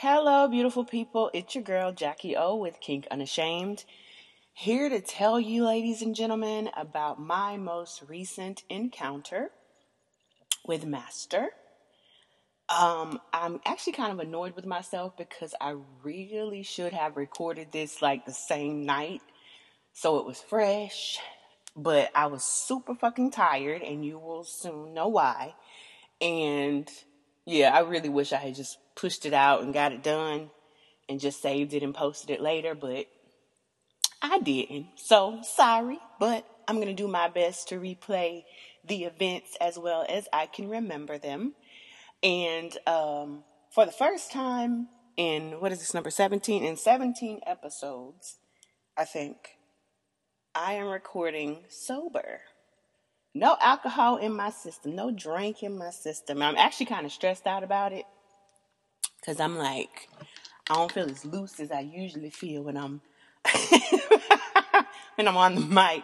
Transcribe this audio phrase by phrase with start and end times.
[0.00, 1.30] Hello, beautiful people.
[1.32, 3.86] It's your girl, Jackie O with Kink Unashamed.
[4.52, 9.52] Here to tell you, ladies and gentlemen, about my most recent encounter
[10.66, 11.48] with Master.
[12.68, 18.02] Um, I'm actually kind of annoyed with myself because I really should have recorded this
[18.02, 19.22] like the same night
[19.94, 21.18] so it was fresh,
[21.74, 25.54] but I was super fucking tired, and you will soon know why.
[26.20, 26.86] And
[27.46, 30.50] yeah, I really wish I had just pushed it out and got it done
[31.08, 33.06] and just saved it and posted it later, but
[34.20, 34.88] I didn't.
[34.96, 38.42] So sorry, but I'm going to do my best to replay
[38.84, 41.54] the events as well as I can remember them.
[42.22, 46.64] And um, for the first time in, what is this number, 17?
[46.64, 48.38] In 17 episodes,
[48.96, 49.36] I think,
[50.52, 52.40] I am recording sober
[53.38, 56.42] no alcohol in my system, no drink in my system.
[56.42, 58.04] I'm actually kind of stressed out about it
[59.20, 60.08] because I'm like,
[60.70, 63.00] I don't feel as loose as I usually feel when I'm
[65.16, 66.02] when I'm on the mic.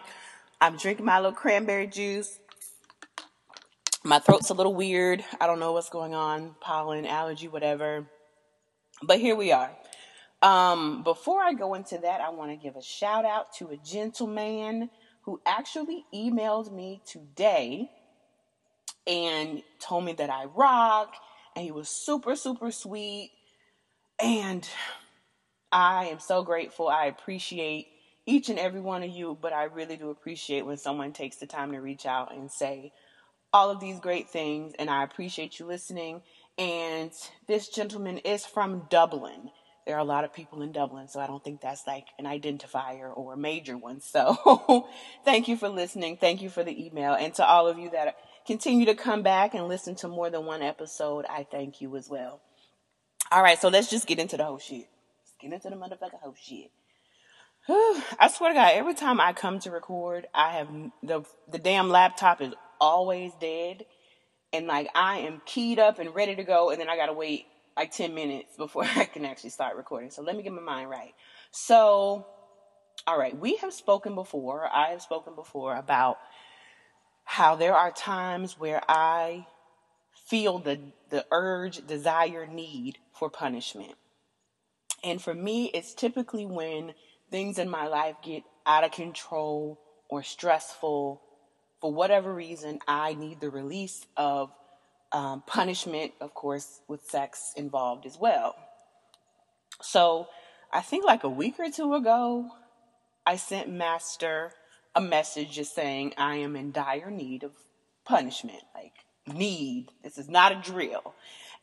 [0.61, 2.39] I'm drinking my little cranberry juice.
[4.03, 5.23] My throat's a little weird.
[5.41, 8.05] I don't know what's going on, pollen, allergy, whatever.
[9.01, 9.71] But here we are.
[10.41, 13.77] Um, before I go into that, I want to give a shout out to a
[13.77, 14.89] gentleman
[15.23, 17.89] who actually emailed me today
[19.07, 21.13] and told me that I rock.
[21.55, 23.31] And he was super, super sweet.
[24.21, 24.67] And
[25.71, 26.87] I am so grateful.
[26.87, 27.87] I appreciate
[28.25, 31.47] each and every one of you, but I really do appreciate when someone takes the
[31.47, 32.93] time to reach out and say
[33.51, 34.73] all of these great things.
[34.79, 36.21] And I appreciate you listening.
[36.57, 37.11] And
[37.47, 39.51] this gentleman is from Dublin
[39.85, 42.25] there are a lot of people in Dublin, so I don't think that's like an
[42.25, 43.99] identifier or a major one.
[43.99, 44.87] So
[45.25, 46.17] thank you for listening.
[46.17, 47.13] Thank you for the email.
[47.13, 48.15] And to all of you that
[48.47, 52.09] continue to come back and listen to more than one episode, I thank you as
[52.09, 52.41] well.
[53.31, 54.87] All right, so let's just get into the whole shit.
[55.19, 56.71] Let's get into the motherfucking whole shit.
[57.67, 60.67] I swear to God, every time I come to record, I have
[61.01, 63.85] the the damn laptop is always dead,
[64.51, 67.45] and like I am keyed up and ready to go, and then I gotta wait
[67.75, 70.09] like 10 minutes before I can actually start recording.
[70.09, 71.13] So let me get my mind right.
[71.51, 72.25] So,
[73.07, 76.17] all right, we have spoken before, I have spoken before about
[77.23, 79.47] how there are times where I
[80.27, 80.79] feel the,
[81.09, 83.95] the urge, desire, need for punishment.
[85.03, 86.93] And for me, it's typically when
[87.29, 89.79] things in my life get out of control
[90.09, 91.21] or stressful.
[91.81, 94.51] For whatever reason, I need the release of
[95.13, 98.55] um, punishment, of course, with sex involved as well.
[99.81, 100.27] So
[100.71, 102.49] I think like a week or two ago,
[103.25, 104.51] I sent Master
[104.95, 107.51] a message just saying I am in dire need of
[108.05, 108.63] punishment.
[108.73, 108.93] Like,
[109.31, 109.91] need.
[110.03, 111.13] This is not a drill.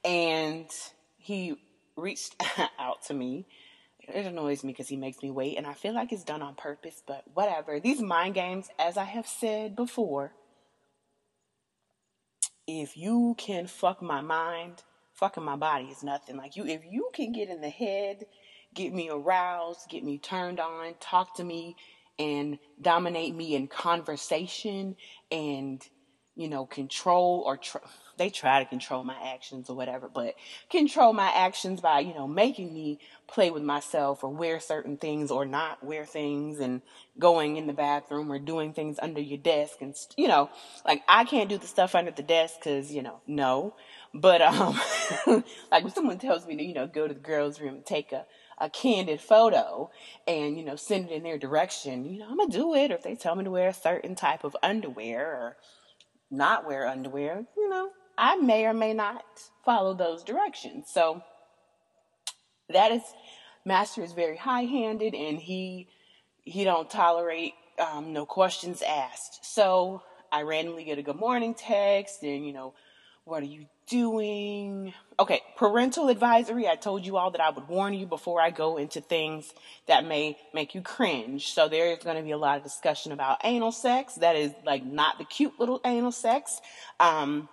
[0.05, 0.66] And
[1.19, 1.56] he
[1.97, 2.43] reached
[2.78, 3.47] out to me.
[4.00, 6.55] It annoys me because he makes me wait, and I feel like it's done on
[6.56, 7.78] purpose, but whatever.
[7.78, 10.33] These mind games, as I have said before,
[12.78, 14.82] if you can fuck my mind,
[15.14, 16.36] fucking my body is nothing.
[16.36, 18.25] Like you, if you can get in the head,
[18.75, 21.76] get me aroused, get me turned on, talk to me,
[22.19, 24.97] and dominate me in conversation,
[25.30, 25.82] and
[26.36, 27.59] you know, control or
[28.20, 30.34] they try to control my actions or whatever, but
[30.69, 35.31] control my actions by, you know, making me play with myself or wear certain things
[35.31, 36.82] or not wear things and
[37.19, 40.50] going in the bathroom or doing things under your desk and, you know,
[40.84, 43.75] like I can't do the stuff under the desk because, you know, no.
[44.12, 44.78] But, um,
[45.72, 48.12] like when someone tells me to, you know, go to the girls' room and take
[48.12, 48.26] a,
[48.59, 49.91] a candid photo
[50.28, 52.91] and, you know, send it in their direction, you know, I'm gonna do it.
[52.91, 55.56] Or if they tell me to wear a certain type of underwear or
[56.30, 59.25] not wear underwear, you know, I may or may not
[59.64, 60.91] follow those directions.
[60.92, 61.22] So
[62.69, 63.03] that is
[63.64, 65.88] Master is very high-handed and he
[66.42, 69.44] he don't tolerate um, no questions asked.
[69.44, 72.75] So I randomly get a good morning text and you know,
[73.25, 74.92] what are you doing?
[75.19, 76.69] Okay, parental advisory.
[76.69, 79.50] I told you all that I would warn you before I go into things
[79.86, 81.53] that may make you cringe.
[81.53, 84.16] So there is going to be a lot of discussion about anal sex.
[84.16, 86.60] That is like not the cute little anal sex.
[86.98, 87.48] Um,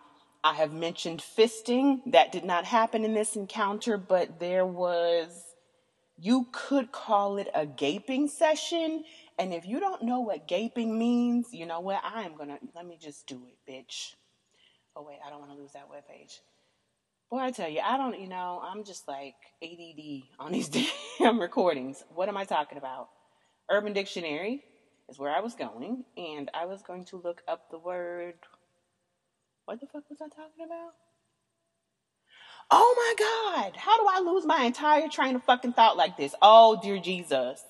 [0.48, 2.00] I have mentioned fisting.
[2.06, 5.44] That did not happen in this encounter, but there was,
[6.18, 9.04] you could call it a gaping session.
[9.38, 12.00] And if you don't know what gaping means, you know what?
[12.02, 14.16] I am going to, let me just do it, bitch.
[14.96, 16.40] Oh, wait, I don't want to lose that webpage.
[17.30, 20.70] Boy, I tell you, I don't, you know, I'm just like ADD on these
[21.20, 22.06] damn recordings.
[22.16, 23.10] What am I talking about?
[23.70, 24.64] Urban Dictionary
[25.10, 28.36] is where I was going, and I was going to look up the word
[29.68, 30.94] what the fuck was I talking about?
[32.72, 36.34] Oh my God, how do I lose my entire train of fucking thought like this?
[36.42, 37.62] Oh, dear Jesus.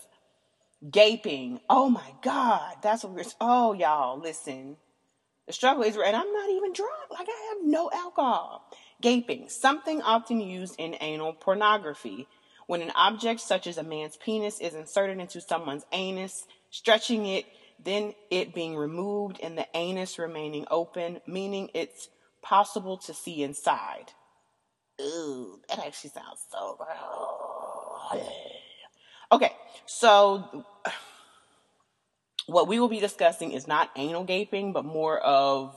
[0.91, 1.59] Gaping.
[1.67, 4.77] Oh my God, that's what we're, oh, y'all, listen.
[5.47, 7.09] The struggle is, and I'm not even drunk.
[7.09, 8.69] Like, I have no alcohol.
[9.01, 12.27] Gaping, something often used in anal pornography.
[12.67, 17.45] When an object such as a man's penis is inserted into someone's anus, stretching it,
[17.83, 22.09] then it being removed and the anus remaining open, meaning it's
[22.41, 24.11] possible to see inside.
[25.01, 28.23] Ooh, that actually sounds so gross.
[29.31, 29.51] Okay,
[29.85, 30.65] so
[32.47, 35.75] what we will be discussing is not anal gaping, but more of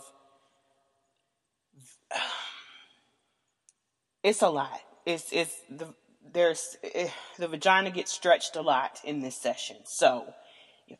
[4.22, 4.80] it's a lot.
[5.04, 5.92] It's it's the
[6.32, 7.08] there's eh,
[7.38, 9.78] the vagina gets stretched a lot in this session.
[9.84, 10.32] So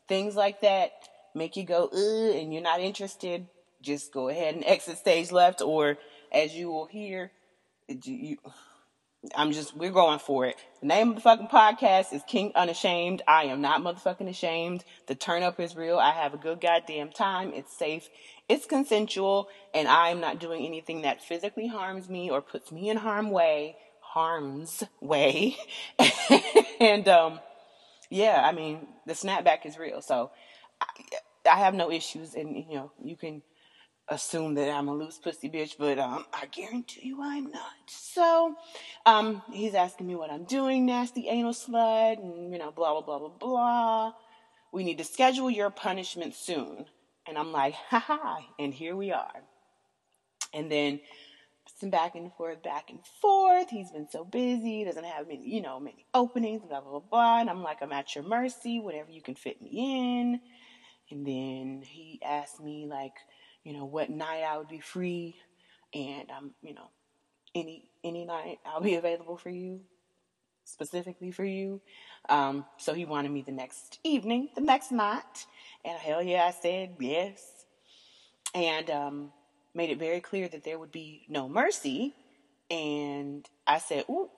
[0.07, 0.91] things like that
[1.33, 3.47] make you go Ugh, and you're not interested,
[3.81, 5.97] just go ahead and exit stage left, or
[6.31, 7.31] as you will hear,
[7.87, 8.37] you,
[9.35, 10.55] I'm just we're going for it.
[10.81, 13.21] The name of the fucking podcast is Kink Unashamed.
[13.27, 14.83] I am not motherfucking ashamed.
[15.07, 15.99] The turn up is real.
[15.99, 17.53] I have a good goddamn time.
[17.53, 18.09] It's safe.
[18.49, 22.97] It's consensual, and I'm not doing anything that physically harms me or puts me in
[22.97, 25.55] harm way, harm's way.
[26.79, 27.39] and um
[28.11, 30.01] yeah, I mean, the snapback is real.
[30.01, 30.31] So
[30.79, 30.85] I,
[31.49, 33.41] I have no issues and you know, you can
[34.09, 37.71] assume that I'm a loose pussy bitch, but um, I guarantee you I'm not.
[37.87, 38.55] So,
[39.05, 43.01] um, he's asking me what I'm doing, nasty anal slut, and you know, blah blah
[43.01, 44.13] blah blah blah.
[44.73, 46.85] We need to schedule your punishment soon,
[47.25, 49.41] and I'm like, haha, and here we are.
[50.53, 50.99] And then
[51.81, 53.69] some back and forth, back and forth.
[53.69, 56.99] He's been so busy, doesn't have many, you know, many openings, blah blah blah.
[56.99, 57.39] blah.
[57.41, 60.39] And I'm like, I'm at your mercy, whatever you can fit me in.
[61.09, 63.15] And then he asked me like
[63.63, 65.35] you know, what night I would be free,
[65.93, 66.89] and I'm, you know,
[67.53, 69.81] any any night I'll be available for you,
[70.63, 71.81] specifically for you.
[72.29, 75.45] Um, so he wanted me the next evening, the next night,
[75.85, 77.65] and hell yeah, I said yes,
[78.55, 79.31] and um,
[79.73, 82.13] made it very clear that there would be no mercy,
[82.69, 84.29] and I said, ooh.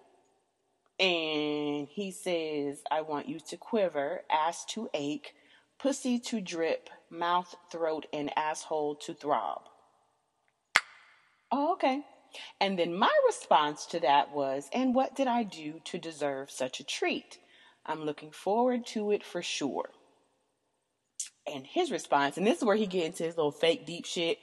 [1.00, 5.34] And he says, I want you to quiver, ass to ache,
[5.80, 9.64] pussy to drip, mouth, throat, and asshole to throb.
[11.52, 12.02] Oh, okay.
[12.62, 16.80] And then my response to that was, and what did I do to deserve such
[16.80, 17.38] a treat?
[17.86, 19.90] I'm looking forward to it for sure.
[21.46, 24.38] And his response, and this is where he gets into his little fake deep shit,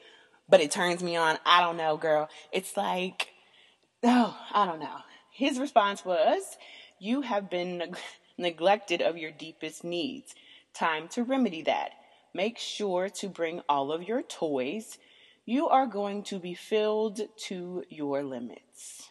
[0.50, 1.38] but it turns me on.
[1.46, 2.28] I don't know, girl.
[2.52, 3.28] It's like,
[4.02, 4.98] oh, I don't know.
[5.30, 6.42] His response was,
[6.98, 7.96] You have been neg-
[8.36, 10.34] neglected of your deepest needs.
[10.74, 11.90] Time to remedy that.
[12.34, 14.98] Make sure to bring all of your toys.
[15.46, 19.08] You are going to be filled to your limits.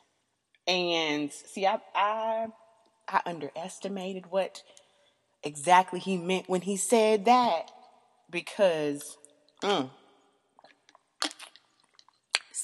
[0.67, 2.47] And see, I, I,
[3.07, 4.61] I underestimated what
[5.43, 7.71] exactly he meant when he said that
[8.29, 9.17] because,
[9.63, 9.89] mm,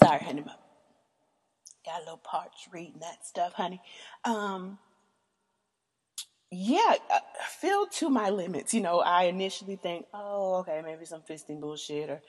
[0.01, 0.44] sorry, honey,
[1.86, 3.81] got a little parched reading that stuff, honey.
[4.24, 4.80] Um,
[6.51, 7.19] yeah, uh,
[7.59, 8.74] filled to my limits.
[8.74, 12.21] You know, I initially think, oh, okay, maybe some fisting bullshit, or,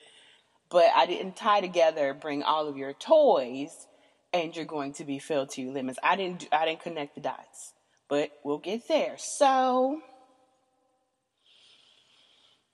[0.69, 2.13] but I didn't tie together.
[2.13, 3.87] Bring all of your toys,
[4.33, 5.99] and you're going to be filled to your limits.
[6.03, 6.47] I didn't.
[6.51, 7.73] I didn't connect the dots,
[8.09, 9.15] but we'll get there.
[9.17, 10.01] So,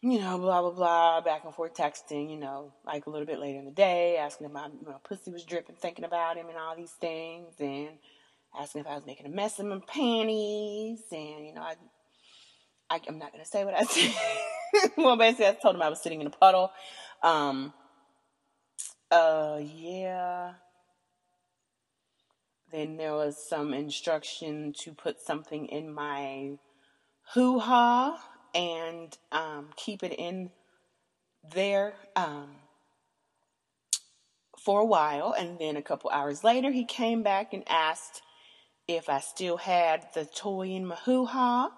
[0.04, 2.30] you know, blah blah blah, back and forth texting.
[2.30, 5.00] You know, like a little bit later in the day, asking if my you know,
[5.02, 7.92] pussy was dripping, thinking about him, and all these things, and
[8.60, 11.76] asking if I was making a mess of my panties, and you know, I,
[12.90, 14.14] I am not gonna say what I said.
[14.98, 16.72] well, basically, I told him I was sitting in a puddle.
[17.24, 17.74] Um,
[19.10, 20.56] uh, yeah.
[22.74, 26.58] Then there was some instruction to put something in my
[27.34, 30.52] hoo ha and um, keep it in
[31.54, 32.56] there um,
[34.64, 35.34] for a while.
[35.38, 38.22] And then a couple hours later, he came back and asked
[38.88, 41.72] if I still had the toy in my hoo ha,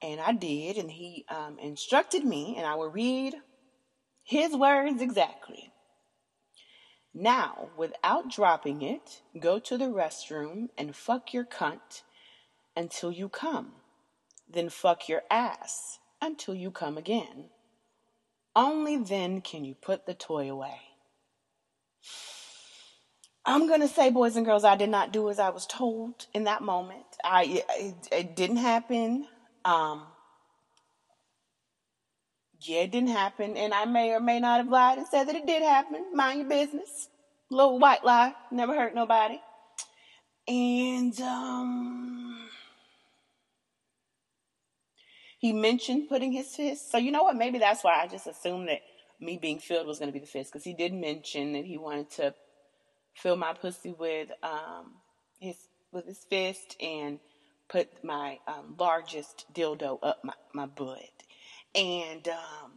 [0.00, 3.34] and I did, and he um, instructed me, and I will read
[4.22, 5.72] his words exactly.
[7.12, 12.02] Now, without dropping it, go to the restroom and fuck your cunt
[12.76, 13.72] until you come.
[14.48, 17.50] Then fuck your ass until you come again.
[18.54, 20.80] Only then can you put the toy away.
[23.44, 26.26] I'm going to say, boys and girls, I did not do as I was told
[26.34, 27.06] in that moment.
[27.24, 29.26] I it, it didn't happen.
[29.64, 30.02] Um,
[32.60, 35.36] yeah, it didn't happen, and I may or may not have lied and said that
[35.36, 36.04] it did happen.
[36.12, 37.08] Mind your business.
[37.50, 39.40] Little white lie, never hurt nobody.
[40.46, 42.27] And um,
[45.38, 46.90] he mentioned putting his fist.
[46.90, 47.36] So you know what?
[47.36, 48.80] Maybe that's why I just assumed that
[49.20, 51.78] me being filled was going to be the fist because he did mention that he
[51.78, 52.34] wanted to
[53.14, 54.92] fill my pussy with um
[55.40, 55.56] his
[55.92, 57.18] with his fist and
[57.68, 60.98] put my um, largest dildo up my, my butt.
[61.74, 62.72] And um,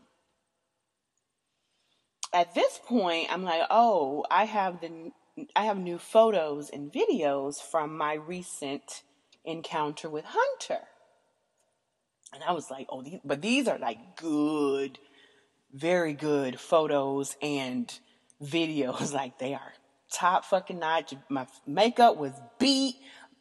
[2.34, 5.12] at this point, I'm like, oh, I have the
[5.56, 9.04] I have new photos and videos from my recent
[9.46, 10.86] encounter with Hunter.
[12.34, 15.00] And I was like, oh, these, but these are like good,
[15.74, 17.92] very good photos and
[18.44, 19.14] videos.
[19.22, 19.74] Like they are
[20.12, 21.14] top fucking notch.
[21.30, 22.96] My makeup was beat.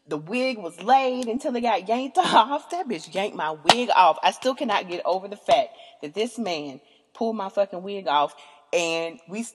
[0.08, 2.70] The wig was laid until it got yanked off.
[2.70, 4.18] That bitch yanked my wig off.
[4.22, 5.68] I still cannot get over the fact
[6.02, 6.80] that this man
[7.14, 8.34] pulled my fucking wig off
[8.72, 9.46] and we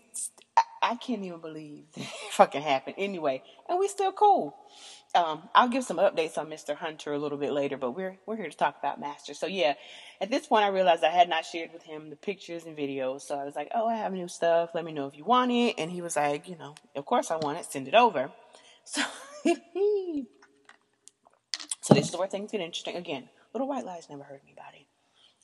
[0.85, 2.95] I can't even believe that fucking happened.
[2.99, 4.55] Anyway, and we still cool.
[5.15, 6.75] Um, I'll give some updates on Mr.
[6.75, 9.33] Hunter a little bit later, but we're we're here to talk about Master.
[9.33, 9.75] So yeah,
[10.19, 13.21] at this point I realized I had not shared with him the pictures and videos.
[13.21, 14.71] So I was like, "Oh, I have new stuff.
[14.75, 17.31] Let me know if you want it." And he was like, "You know, of course
[17.31, 17.65] I want it.
[17.65, 18.31] Send it over."
[18.87, 19.01] So
[21.81, 22.95] So this is where things get interesting.
[22.95, 24.87] Again, little white lies never hurt anybody.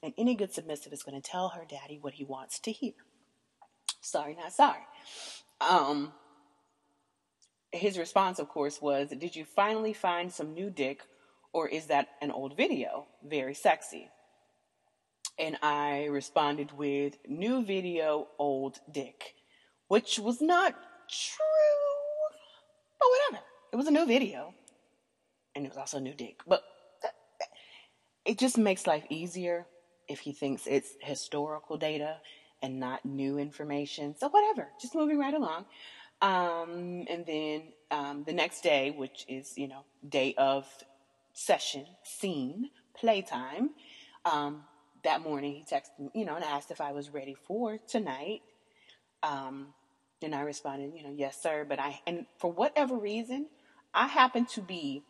[0.04, 2.94] And any good submissive is going to tell her daddy what he wants to hear.
[4.02, 4.82] Sorry, not sorry.
[5.62, 6.12] Um,
[7.72, 11.02] his response, of course, was, Did you finally find some new dick,
[11.54, 13.06] or is that an old video?
[13.24, 14.10] Very sexy.
[15.40, 19.36] And I responded with, New video, old dick,
[19.88, 20.74] which was not
[21.08, 22.38] true,
[23.00, 23.46] but whatever.
[23.72, 24.54] It was a new video,
[25.56, 26.42] and it was also a new dick.
[26.48, 26.64] But
[28.26, 29.68] it just makes life easier
[30.08, 32.18] if he thinks it's historical data
[32.62, 34.16] and not new information.
[34.18, 35.66] So whatever, just moving right along.
[36.22, 40.68] Um, and then um, the next day, which is you know day of
[41.34, 43.72] session, scene, playtime.
[44.26, 44.64] Um,
[45.04, 48.42] that morning, he texted me, you know, and asked if I was ready for tonight.
[49.24, 49.74] Um,
[50.22, 51.66] and I responded, you know, yes, sir.
[51.68, 53.48] But I, and for whatever reason,
[53.94, 55.04] I happen to be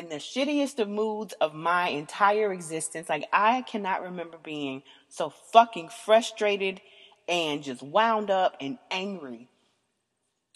[0.00, 3.08] in the shittiest of moods of my entire existence.
[3.08, 6.80] Like, I cannot remember being so fucking frustrated
[7.28, 9.48] and just wound up and angry.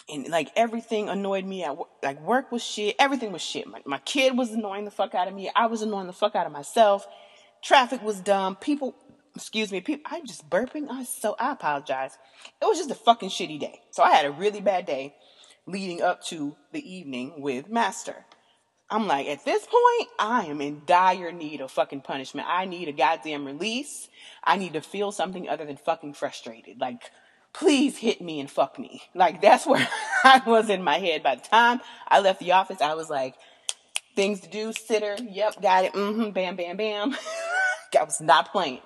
[0.09, 1.77] And like everything annoyed me at.
[2.03, 2.97] Like work was shit.
[2.99, 3.67] Everything was shit.
[3.67, 5.51] My, my kid was annoying the fuck out of me.
[5.55, 7.07] I was annoying the fuck out of myself.
[7.63, 8.57] Traffic was dumb.
[8.57, 8.95] People,
[9.35, 10.89] excuse me, people, I'm just burping.
[10.91, 12.19] I so, I apologize.
[12.61, 13.81] It was just a fucking shitty day.
[13.91, 15.15] So I had a really bad day
[15.67, 18.27] leading up to the evening with Master.
[18.95, 22.47] I'm like, at this point, I am in dire need of fucking punishment.
[22.49, 24.09] I need a goddamn release.
[24.45, 26.81] I need to feel something other than fucking frustrated.
[26.81, 27.11] Like,
[27.53, 29.03] please hit me and fuck me.
[29.13, 29.89] Like, that's where
[30.23, 31.25] I was in my head.
[31.25, 33.35] By the time I left the office, I was like,
[34.15, 37.17] things to do, sitter, yep, got it, mm-hmm, bam, bam, bam.
[37.99, 38.79] I was not playing.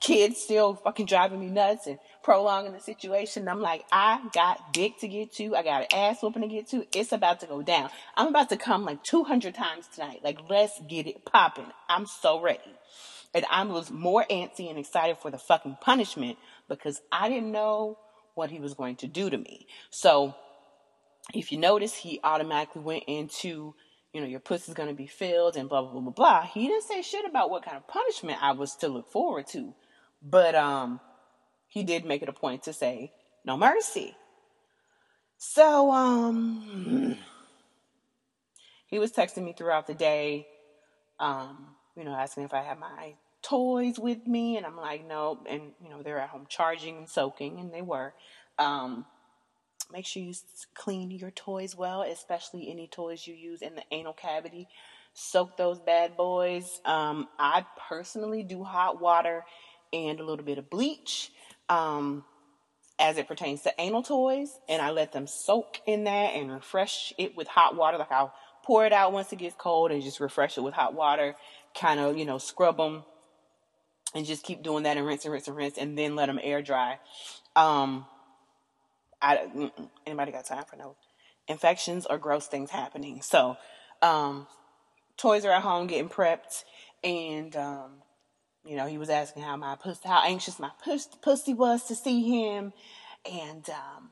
[0.00, 3.46] Kids still fucking driving me nuts and prolonging the situation.
[3.46, 5.54] I'm like, I got dick to get to.
[5.54, 6.84] I got an ass whooping to get to.
[6.92, 7.88] It's about to go down.
[8.16, 10.22] I'm about to come like 200 times tonight.
[10.24, 11.70] Like, let's get it popping.
[11.88, 12.74] I'm so ready.
[13.32, 16.36] And I was more antsy and excited for the fucking punishment
[16.68, 17.96] because I didn't know
[18.34, 19.68] what he was going to do to me.
[19.90, 20.34] So,
[21.32, 23.72] if you notice, he automatically went into,
[24.12, 26.42] you know, your pussy's going to be filled and blah, blah, blah, blah, blah.
[26.42, 29.74] He didn't say shit about what kind of punishment I was to look forward to.
[30.20, 30.98] But, um,
[31.68, 33.12] he did make it a point to say,
[33.44, 34.16] no mercy.
[35.38, 37.16] So, um,
[38.86, 40.46] he was texting me throughout the day,
[41.20, 45.40] um, you know, asking if I had my toys with me, and I'm like, no,
[45.48, 48.14] and you know, they're at home charging and soaking, and they were.
[48.58, 49.04] Um,
[49.92, 50.34] make sure you
[50.74, 54.68] clean your toys well, especially any toys you use in the anal cavity.
[55.14, 56.80] Soak those bad boys.
[56.84, 59.44] Um, I personally do hot water
[59.92, 61.30] and a little bit of bleach
[61.68, 62.24] um,
[62.98, 67.12] as it pertains to anal toys, and I let them soak in that and refresh
[67.18, 67.98] it with hot water.
[67.98, 68.32] Like I'll
[68.64, 71.36] pour it out once it gets cold and just refresh it with hot water,
[71.78, 73.04] kind of, you know, scrub them
[74.14, 76.40] and just keep doing that and rinse and rinse and rinse and then let them
[76.42, 76.98] air dry.
[77.54, 78.06] Um,
[79.22, 79.70] I,
[80.06, 80.96] anybody got time for no
[81.48, 83.22] infections or gross things happening?
[83.22, 83.56] So,
[84.02, 84.46] um,
[85.16, 86.64] toys are at home getting prepped
[87.04, 88.02] and, um,
[88.66, 90.70] you know, he was asking how my pussy, how anxious my
[91.22, 92.72] pussy was to see him,
[93.30, 94.10] and um,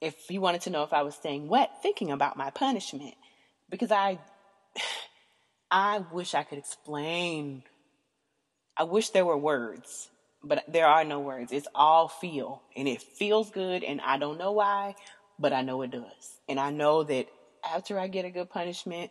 [0.00, 3.14] if he wanted to know if I was staying wet, thinking about my punishment,
[3.68, 4.18] because I,
[5.70, 7.64] I wish I could explain.
[8.76, 10.08] I wish there were words,
[10.42, 11.52] but there are no words.
[11.52, 14.94] It's all feel, and it feels good, and I don't know why,
[15.38, 17.26] but I know it does, and I know that
[17.64, 19.10] after I get a good punishment,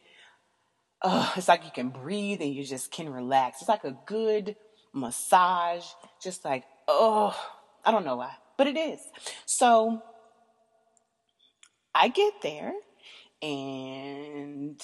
[1.02, 3.60] oh, it's like you can breathe and you just can relax.
[3.60, 4.56] It's like a good
[4.98, 5.86] massage,
[6.22, 7.36] just like, oh,
[7.86, 9.00] I don't know why, but it is.
[9.46, 10.02] So
[11.96, 12.74] I get there
[13.42, 14.82] and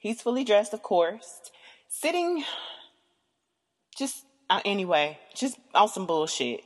[0.00, 1.40] he's fully dressed, of course,
[1.88, 2.44] sitting
[3.96, 6.60] just uh, anyway, just on some bullshit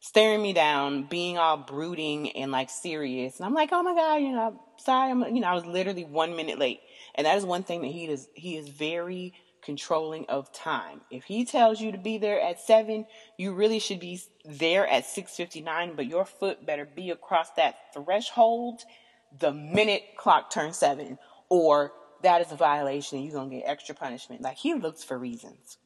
[0.00, 3.38] staring me down, being all brooding and like serious.
[3.38, 6.04] And I'm like, oh my God, you know, sorry, I'm, you know, I was literally
[6.04, 6.80] one minute late.
[7.14, 11.00] And that is one thing that he is, he is very controlling of time.
[11.10, 15.04] If he tells you to be there at seven, you really should be there at
[15.04, 18.82] 6.59, but your foot better be across that threshold
[19.38, 23.64] the minute clock turns seven, or that is a violation and you're going to get
[23.66, 24.42] extra punishment.
[24.42, 25.78] Like he looks for reasons.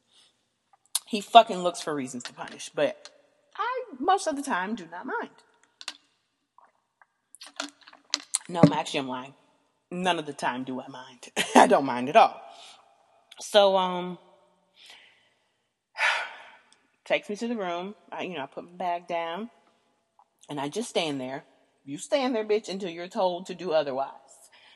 [1.07, 3.09] He fucking looks for reasons to punish, but
[3.55, 5.29] I most of the time do not mind.
[8.49, 9.33] No, actually, I'm lying.
[9.91, 11.29] None of the time do I mind.
[11.55, 12.41] I don't mind at all.
[13.39, 14.17] So, um,
[17.05, 17.95] takes me to the room.
[18.11, 19.49] I, you know, I put my bag down,
[20.49, 21.43] and I just stand there.
[21.83, 24.11] You stand there, bitch, until you're told to do otherwise.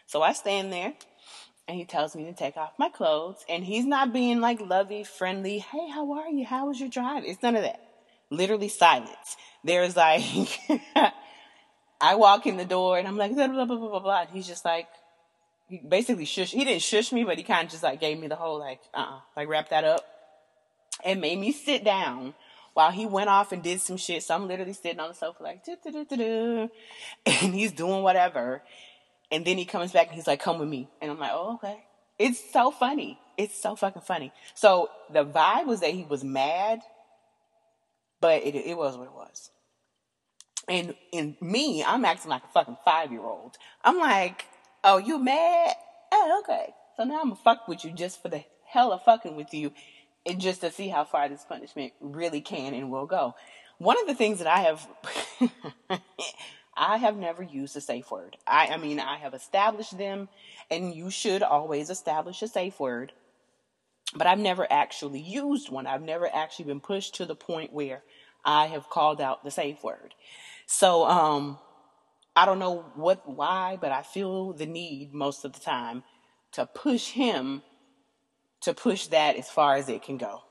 [0.05, 0.93] So I stand there,
[1.67, 5.03] and he tells me to take off my clothes, and he's not being like lovey,
[5.03, 5.59] friendly.
[5.59, 6.45] Hey, how are you?
[6.45, 7.23] How was your drive?
[7.25, 7.89] It's none of that
[8.29, 9.37] literally silence.
[9.63, 10.23] There's like,
[12.01, 14.21] I walk in the door and I'm like, blah, blah, blah, blah, blah.
[14.21, 14.87] And he's just like,
[15.69, 18.27] he basically shush, he didn't shush me, but he kind of just like gave me
[18.27, 20.05] the whole like, uh-uh, like wrap that up
[21.05, 22.33] and made me sit down
[22.73, 24.23] while he went off and did some shit.
[24.23, 25.63] So I'm literally sitting on the sofa like,
[27.25, 28.61] and he's doing whatever.
[29.31, 30.89] And then he comes back and he's like, come with me.
[31.01, 31.85] And I'm like, oh, okay.
[32.17, 33.19] It's so funny.
[33.37, 34.33] It's so fucking funny.
[34.55, 36.81] So the vibe was that he was mad
[38.21, 39.51] but it, it was what it was.
[40.67, 43.57] And in me, I'm acting like a fucking five year old.
[43.83, 44.45] I'm like,
[44.83, 45.73] oh, you mad?
[46.11, 46.73] Oh, okay.
[46.97, 49.71] So now I'm gonna fuck with you just for the hell of fucking with you
[50.25, 53.35] and just to see how far this punishment really can and will go.
[53.77, 54.87] One of the things that I have
[56.75, 58.37] I have never used a safe word.
[58.47, 60.29] I, I mean, I have established them,
[60.71, 63.11] and you should always establish a safe word
[64.15, 65.85] but I've never actually used one.
[65.87, 68.03] I've never actually been pushed to the point where
[68.43, 70.15] I have called out the safe word.
[70.65, 71.59] So, um,
[72.39, 76.03] I don't know what, why, but I feel the need most of the time
[76.53, 77.63] to push him
[78.61, 80.43] to push that as far as it can go.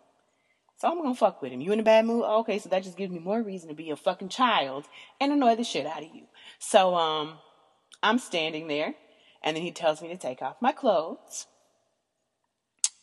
[0.76, 1.62] So I'm gonna fuck with him.
[1.62, 2.24] You in a bad mood?
[2.24, 4.84] Okay, so that just gives me more reason to be a fucking child
[5.18, 6.24] and annoy the shit out of you.
[6.58, 7.38] So, um,
[8.02, 8.94] I'm standing there
[9.42, 11.46] and then he tells me to take off my clothes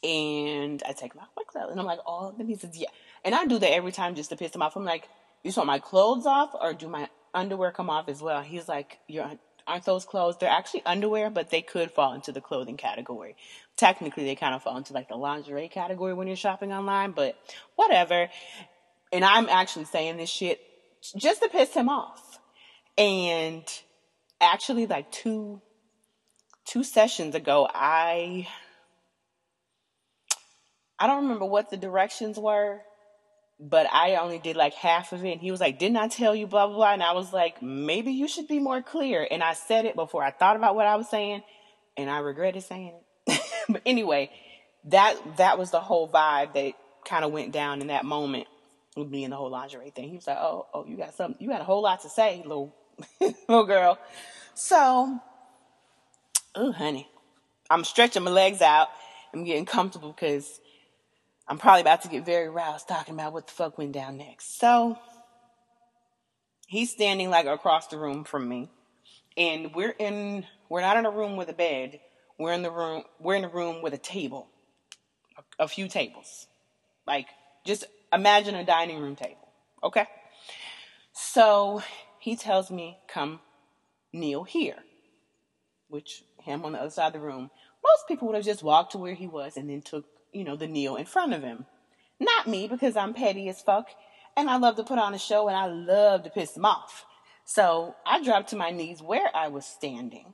[0.03, 1.71] and I take off my clothes.
[1.71, 2.89] And I'm like, oh, then he says, yeah.
[3.23, 4.75] And I do that every time just to piss him off.
[4.75, 5.09] I'm like,
[5.43, 8.41] you want my clothes off or do my underwear come off as well?
[8.41, 9.29] He's like, you're,
[9.67, 10.37] aren't those clothes?
[10.39, 13.35] They're actually underwear, but they could fall into the clothing category.
[13.77, 17.37] Technically, they kind of fall into like the lingerie category when you're shopping online, but
[17.75, 18.29] whatever.
[19.11, 20.59] And I'm actually saying this shit
[21.15, 22.39] just to piss him off.
[22.97, 23.63] And
[24.39, 25.61] actually, like two,
[26.65, 28.47] two sessions ago, I
[30.97, 32.81] I don't remember what the directions were,
[33.59, 35.31] but I only did like half of it.
[35.31, 36.93] And he was like, Didn't I tell you blah, blah, blah?
[36.93, 39.27] And I was like, Maybe you should be more clear.
[39.29, 41.43] And I said it before I thought about what I was saying,
[41.97, 42.93] and I regretted saying
[43.27, 43.41] it.
[43.69, 44.29] but anyway,
[44.85, 46.73] that that was the whole vibe that
[47.05, 48.47] kind of went down in that moment
[48.95, 50.09] with me and the whole lingerie thing.
[50.09, 52.41] He was like, Oh, oh, you got something you got a whole lot to say,
[52.45, 52.75] little
[53.21, 53.97] little girl.
[54.53, 55.19] So
[56.55, 57.07] oh honey.
[57.69, 58.89] I'm stretching my legs out.
[59.33, 60.59] I'm getting comfortable because
[61.47, 64.57] I'm probably about to get very roused talking about what the fuck went down next.
[64.59, 64.97] So
[66.67, 68.69] he's standing like across the room from me.
[69.37, 71.99] And we're in we're not in a room with a bed.
[72.39, 74.47] We're in the room we're in a room with a table.
[75.37, 76.47] A, a few tables.
[77.05, 77.27] Like
[77.65, 79.47] just imagine a dining room table.
[79.83, 80.07] Okay?
[81.13, 81.83] So
[82.19, 83.39] he tells me, come
[84.11, 84.77] kneel here.
[85.89, 87.51] Which him on the other side of the room.
[87.83, 90.55] Most people would have just walked to where he was and then took you know,
[90.55, 91.65] the kneel in front of him.
[92.19, 93.87] Not me, because I'm petty as fuck
[94.37, 97.05] and I love to put on a show and I love to piss him off.
[97.45, 100.33] So I dropped to my knees where I was standing.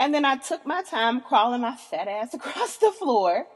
[0.00, 3.46] And then I took my time crawling my fat ass across the floor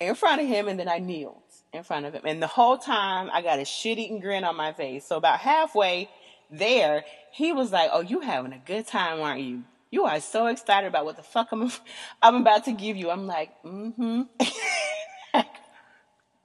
[0.00, 2.22] in front of him and then I kneeled in front of him.
[2.24, 5.06] And the whole time I got a shit eating grin on my face.
[5.06, 6.10] So about halfway
[6.50, 9.64] there, he was like, Oh, you having a good time, aren't you?
[9.96, 11.72] You are so excited about what the fuck I'm,
[12.22, 13.10] I'm about to give you.
[13.10, 14.22] I'm like, mm-hmm.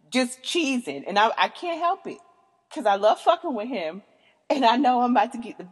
[0.10, 1.04] Just cheesing.
[1.06, 2.18] And I, I can't help it.
[2.74, 4.04] Cause I love fucking with him.
[4.50, 5.68] And I know I'm about to get the,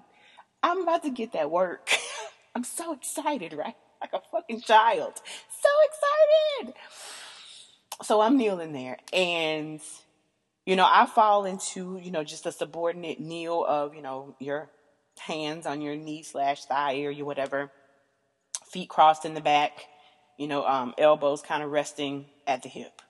[0.61, 1.89] I'm about to get that work.
[2.55, 3.75] I'm so excited, right?
[4.01, 5.13] Like a fucking child.
[5.15, 5.69] So
[6.65, 6.73] excited.
[8.03, 9.79] So I'm kneeling there and
[10.65, 14.69] you know, I fall into, you know, just a subordinate kneel of, you know, your
[15.19, 17.71] hands on your knee slash thigh area, whatever,
[18.71, 19.71] feet crossed in the back,
[20.37, 23.01] you know, um, elbows kind of resting at the hip.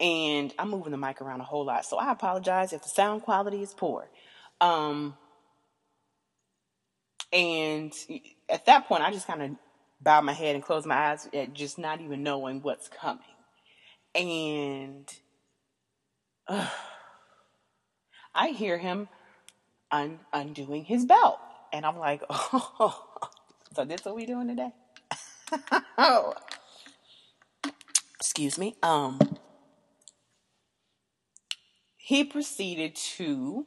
[0.00, 1.84] And I'm moving the mic around a whole lot.
[1.84, 4.08] So I apologize if the sound quality is poor.
[4.60, 5.16] Um,
[7.32, 7.92] and
[8.48, 9.50] at that point, I just kind of
[10.00, 13.22] bow my head and close my eyes, at just not even knowing what's coming.
[14.14, 15.12] And
[16.46, 16.68] uh,
[18.34, 19.08] I hear him
[19.94, 21.38] un- undoing his belt.
[21.72, 23.06] And I'm like, oh,
[23.74, 24.70] so this is what we doing today?
[25.96, 26.34] oh.
[28.20, 28.74] Excuse me.
[28.82, 29.20] Um,
[31.96, 33.66] he proceeded to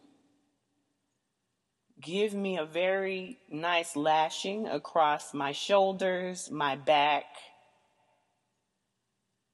[2.01, 7.25] give me a very nice lashing across my shoulders, my back,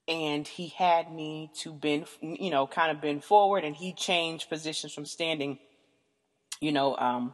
[0.07, 4.49] and he had me to bend, you know, kind of bend forward, and he changed
[4.49, 5.59] positions from standing,
[6.59, 7.33] you know, um,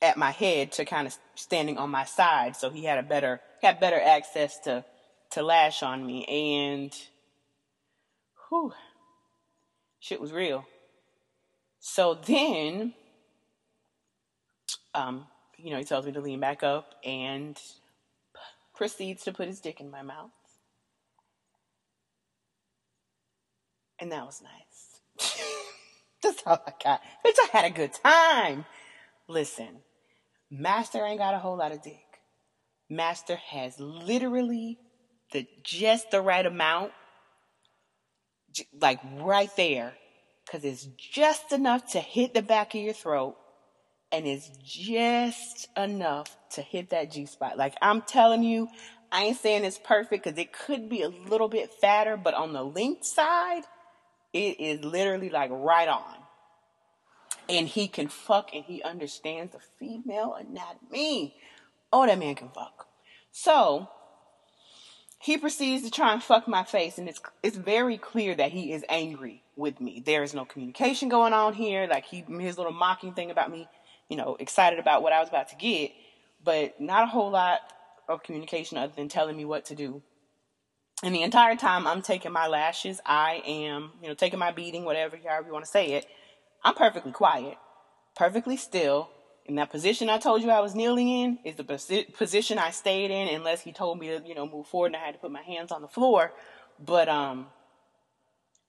[0.00, 3.40] at my head to kind of standing on my side, so he had a better
[3.62, 4.84] had better access to
[5.30, 6.94] to lash on me, and
[8.48, 8.72] whew,
[10.00, 10.64] shit was real.
[11.80, 12.94] So then
[14.94, 17.58] um, you know, he tells me to lean back up and
[18.74, 20.30] proceeds to put his dick in my mouth.
[24.00, 25.34] And that was nice.
[26.28, 27.00] That's all I got.
[27.24, 28.66] Bitch, I had a good time.
[29.28, 29.80] Listen,
[30.50, 32.04] Master ain't got a whole lot of dick.
[32.90, 34.78] Master has literally
[35.32, 36.92] the just the right amount,
[38.80, 39.94] like right there,
[40.44, 43.36] because it's just enough to hit the back of your throat
[44.12, 47.58] and it's just enough to hit that G spot.
[47.58, 48.68] Like I'm telling you,
[49.12, 52.52] I ain't saying it's perfect because it could be a little bit fatter, but on
[52.52, 53.62] the length side,
[54.32, 56.14] it is literally like right on.
[57.48, 61.34] And he can fuck and he understands the female anatomy.
[61.92, 62.88] Oh, that man can fuck.
[63.30, 63.88] So
[65.18, 68.72] he proceeds to try and fuck my face, and it's it's very clear that he
[68.72, 70.02] is angry with me.
[70.04, 71.86] There is no communication going on here.
[71.86, 73.68] Like he his little mocking thing about me
[74.08, 75.92] you know, excited about what I was about to get,
[76.42, 77.60] but not a whole lot
[78.08, 80.02] of communication other than telling me what to do.
[81.02, 84.84] And the entire time I'm taking my lashes, I am, you know, taking my beating,
[84.84, 86.06] whatever, however you want to say it.
[86.64, 87.56] I'm perfectly quiet,
[88.16, 89.10] perfectly still.
[89.46, 93.10] In that position I told you I was kneeling in is the position I stayed
[93.10, 95.30] in unless he told me to, you know, move forward and I had to put
[95.30, 96.32] my hands on the floor.
[96.78, 97.46] But um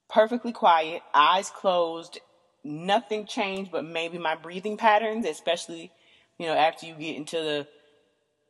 [0.07, 2.19] perfectly quiet, eyes closed,
[2.63, 5.91] nothing changed but maybe my breathing patterns, especially,
[6.37, 7.67] you know, after you get into the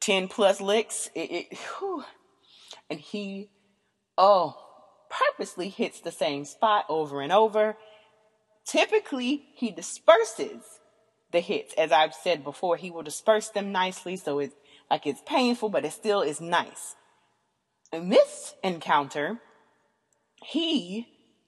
[0.02, 1.10] 10 plus licks.
[1.15, 1.58] It, it
[2.89, 3.50] and he,
[4.20, 4.56] oh,
[5.10, 7.78] purposely hits the same spot over and over.
[8.66, 10.80] Typically, he disperses
[11.32, 11.74] the hits.
[11.76, 14.54] As I've said before, he will disperse them nicely so it's
[14.92, 16.96] like it's painful, but it still is nice.
[17.92, 19.40] In this encounter,
[20.44, 21.08] he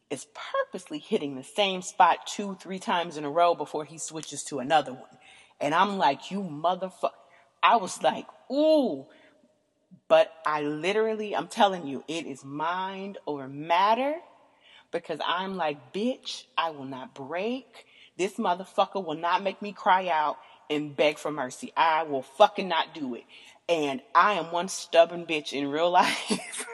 [0.09, 4.43] is purposely hitting the same spot two, three times in a row before he switches
[4.43, 5.17] to another one.
[5.59, 7.11] And I'm like, you motherfucker.
[7.61, 9.05] I was like, ooh.
[10.11, 14.15] But I literally, I'm telling you, it is mind over matter
[14.91, 17.85] because I'm like, bitch, I will not break.
[18.17, 20.37] This motherfucker will not make me cry out
[20.69, 21.71] and beg for mercy.
[21.77, 23.23] I will fucking not do it.
[23.69, 26.65] And I am one stubborn bitch in real life.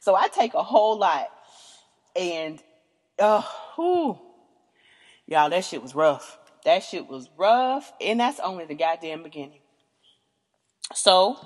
[0.00, 1.28] so I take a whole lot
[2.16, 2.60] and,
[3.20, 4.18] oh, whew,
[5.28, 6.40] y'all, that shit was rough.
[6.64, 7.92] That shit was rough.
[8.00, 9.60] And that's only the goddamn beginning.
[10.92, 11.38] So,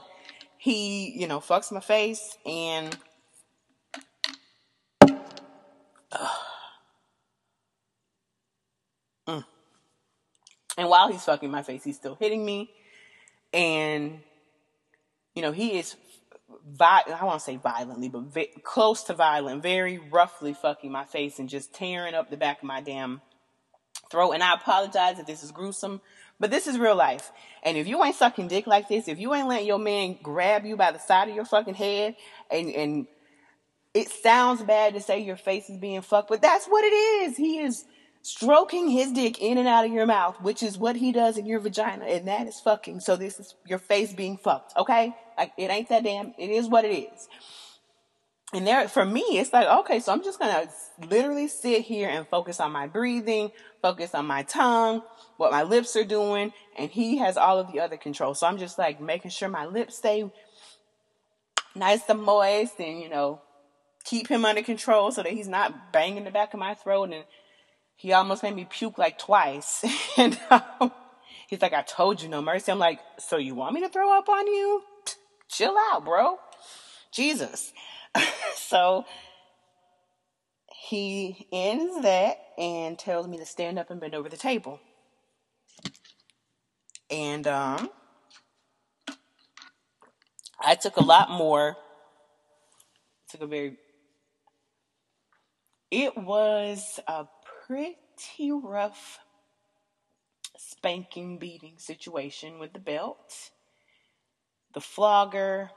[0.60, 2.94] he, you know, fucks my face and,
[6.12, 6.28] uh,
[9.26, 9.44] mm.
[10.76, 12.70] and while he's fucking my face, he's still hitting me.
[13.54, 14.20] And,
[15.34, 15.96] you know, he is
[16.68, 21.38] vi- I won't say violently, but ve- close to violent, very roughly fucking my face
[21.38, 23.22] and just tearing up the back of my damn
[24.10, 24.32] throat.
[24.32, 26.02] And I apologize if this is gruesome,
[26.40, 27.33] but this is real life.
[27.62, 30.66] And if you ain't sucking dick like this, if you ain't letting your man grab
[30.66, 32.16] you by the side of your fucking head
[32.50, 33.07] and, and
[33.94, 37.37] it sounds bad to say your face is being fucked, but that's what it is.
[37.37, 37.85] He is
[38.22, 41.46] stroking his dick in and out of your mouth, which is what he does in
[41.46, 43.00] your vagina, and that is fucking.
[43.00, 45.14] So this is your face being fucked, okay?
[45.38, 46.35] Like it ain't that damn.
[46.38, 47.29] It is what it is.
[48.53, 50.68] and there for me it's like okay so i'm just gonna
[51.09, 53.50] literally sit here and focus on my breathing
[53.83, 55.03] focus on my tongue
[55.40, 58.35] what my lips are doing and he has all of the other control.
[58.35, 60.31] So i'm just like making sure my lips stay
[61.74, 63.40] nice and moist and you know
[64.05, 67.11] keep him under control so that he's not banging the back of my throat.
[67.14, 67.24] And
[67.96, 69.83] he almost made me puke like twice.
[70.18, 70.92] And um,
[71.48, 72.70] he's like i told you no mercy.
[72.70, 74.83] I'm like so you want me to throw up on you?
[75.48, 76.38] Chill out bro.
[77.12, 77.72] Jesus.
[78.57, 79.05] So
[80.68, 84.79] he ends that and tells me to stand up and bend over the table.
[87.10, 87.90] And um,
[90.60, 91.76] I took a lot more.
[93.30, 93.76] Took a very.
[95.90, 97.26] It was a
[97.66, 99.18] pretty rough
[100.56, 103.50] spanking beating situation with the belt,
[104.72, 105.70] the flogger,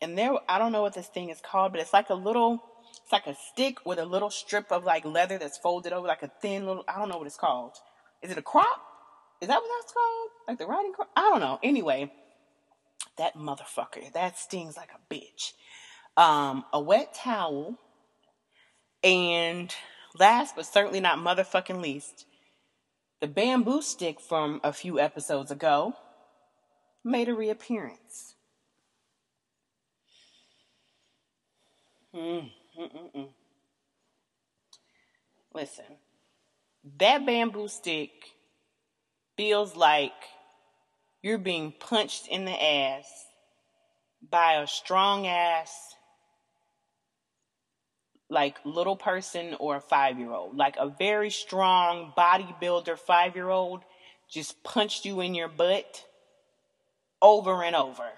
[0.00, 2.62] and there I don't know what this thing is called, but it's like a little
[3.02, 6.22] it's like a stick with a little strip of like leather that's folded over like
[6.22, 7.76] a thin little I don't know what it's called.
[8.22, 8.89] Is it a crop?
[9.40, 10.28] Is that what that's called?
[10.48, 10.92] Like the riding?
[11.16, 11.58] I don't know.
[11.62, 12.12] Anyway,
[13.16, 15.52] that motherfucker, that stings like a bitch.
[16.16, 17.78] Um, a wet towel,
[19.02, 19.74] and
[20.18, 22.26] last but certainly not motherfucking least,
[23.20, 25.94] the bamboo stick from a few episodes ago
[27.02, 28.34] made a reappearance.
[32.14, 33.28] Mm, mm,
[35.54, 35.84] Listen,
[36.98, 38.10] that bamboo stick
[39.40, 40.12] feels like
[41.22, 43.06] you're being punched in the ass
[44.20, 45.94] by a strong ass,
[48.28, 50.58] like little person or a five year old.
[50.58, 53.80] Like a very strong bodybuilder five year old
[54.30, 56.04] just punched you in your butt
[57.22, 58.10] over and over.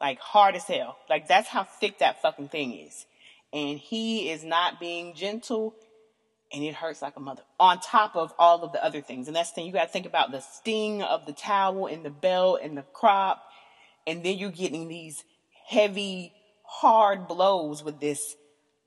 [0.00, 0.96] Like hard as hell.
[1.10, 3.04] Like that's how thick that fucking thing is
[3.52, 5.74] and he is not being gentle
[6.52, 9.26] and it hurts like a mother on top of all of the other things.
[9.26, 12.04] And that's the thing you got to think about the sting of the towel and
[12.04, 13.42] the belt and the crop.
[14.06, 15.24] And then you're getting these
[15.68, 16.32] heavy,
[16.64, 18.36] hard blows with this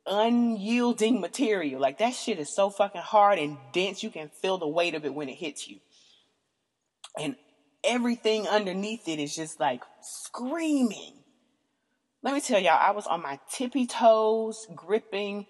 [0.05, 1.81] unyielding material.
[1.81, 4.03] Like that shit is so fucking hard and dense.
[4.03, 5.79] You can feel the weight of it when it hits you.
[7.19, 7.35] And
[7.83, 11.19] everything underneath it is just like screaming
[12.21, 15.45] let me tell y'all, I was on my tippy toes, gripping,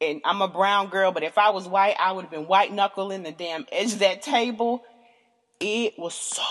[0.00, 2.72] and I'm a brown girl, but if I was white, I would have been white
[2.72, 4.84] knuckling the damn edge of that table.
[5.60, 6.42] It was so.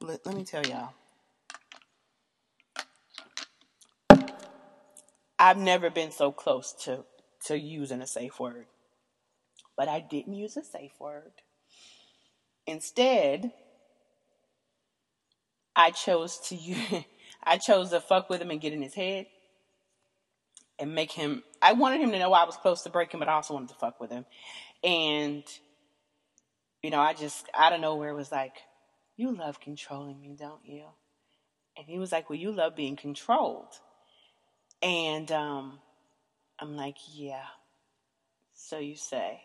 [0.00, 0.90] Let, let me tell y'all.
[5.38, 7.04] I've never been so close to,
[7.46, 8.66] to using a safe word.
[9.76, 11.32] But I didn't use a safe word.
[12.66, 13.52] Instead,
[15.76, 16.78] I chose to use,
[17.44, 19.26] I chose to fuck with him and get in his head
[20.78, 21.42] and make him.
[21.62, 23.74] I wanted him to know I was close to breaking, but I also wanted to
[23.76, 24.24] fuck with him.
[24.82, 25.44] And,
[26.82, 28.54] you know, I just, out of nowhere was like,
[29.16, 30.84] You love controlling me, don't you?
[31.76, 33.72] And he was like, Well, you love being controlled.
[34.82, 35.78] And um,
[36.58, 37.46] I'm like, Yeah.
[38.54, 39.40] So you say.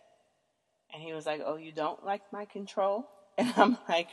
[0.94, 3.08] And he was like, Oh, you don't like my control?
[3.40, 4.10] And I'm like,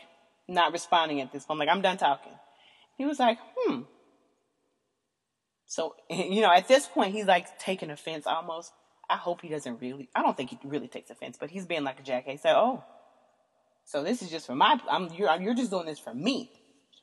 [0.49, 1.57] not responding at this point.
[1.61, 2.33] I'm like, I'm done talking.
[2.97, 3.83] He was like, hmm.
[5.67, 8.73] So, you know, at this point, he's like taking offense almost.
[9.09, 11.85] I hope he doesn't really, I don't think he really takes offense, but he's being
[11.85, 12.43] like a jackass.
[12.43, 12.83] He oh,
[13.85, 16.51] so this is just for my, I'm, you're, you're just doing this for me,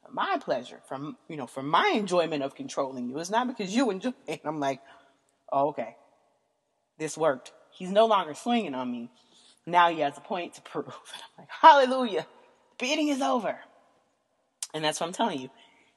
[0.05, 3.17] for my pleasure, from, you know, for my enjoyment of controlling you.
[3.19, 4.41] It's not because you enjoy it.
[4.43, 4.81] I'm like,
[5.51, 5.95] oh, okay,
[6.97, 7.53] this worked.
[7.71, 9.09] He's no longer swinging on me.
[9.65, 10.87] Now he has a point to prove.
[10.87, 12.27] And I'm like, hallelujah,
[12.77, 13.57] beating is over.
[14.73, 15.49] And that's what I'm telling you.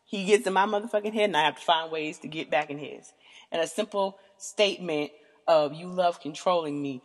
[0.07, 2.71] He gets in my motherfucking head, and I have to find ways to get back
[2.71, 3.13] in his.
[3.53, 5.11] And a simple statement
[5.47, 7.03] of "you love controlling me"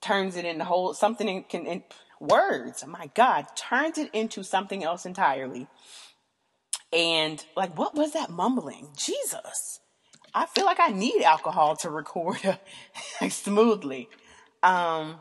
[0.00, 1.82] turns it into whole something in, in
[2.18, 2.84] words.
[2.86, 5.68] My God, turns it into something else entirely.
[6.92, 8.88] And like, what was that mumbling?
[8.96, 9.80] Jesus,
[10.34, 12.58] I feel like I need alcohol to record
[13.28, 14.08] smoothly.
[14.62, 15.20] Um,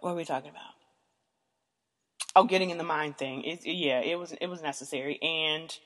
[0.00, 0.71] what are we talking about?
[2.34, 3.42] Oh, getting in the mind thing.
[3.44, 5.20] It, yeah, it was it was necessary.
[5.22, 5.76] And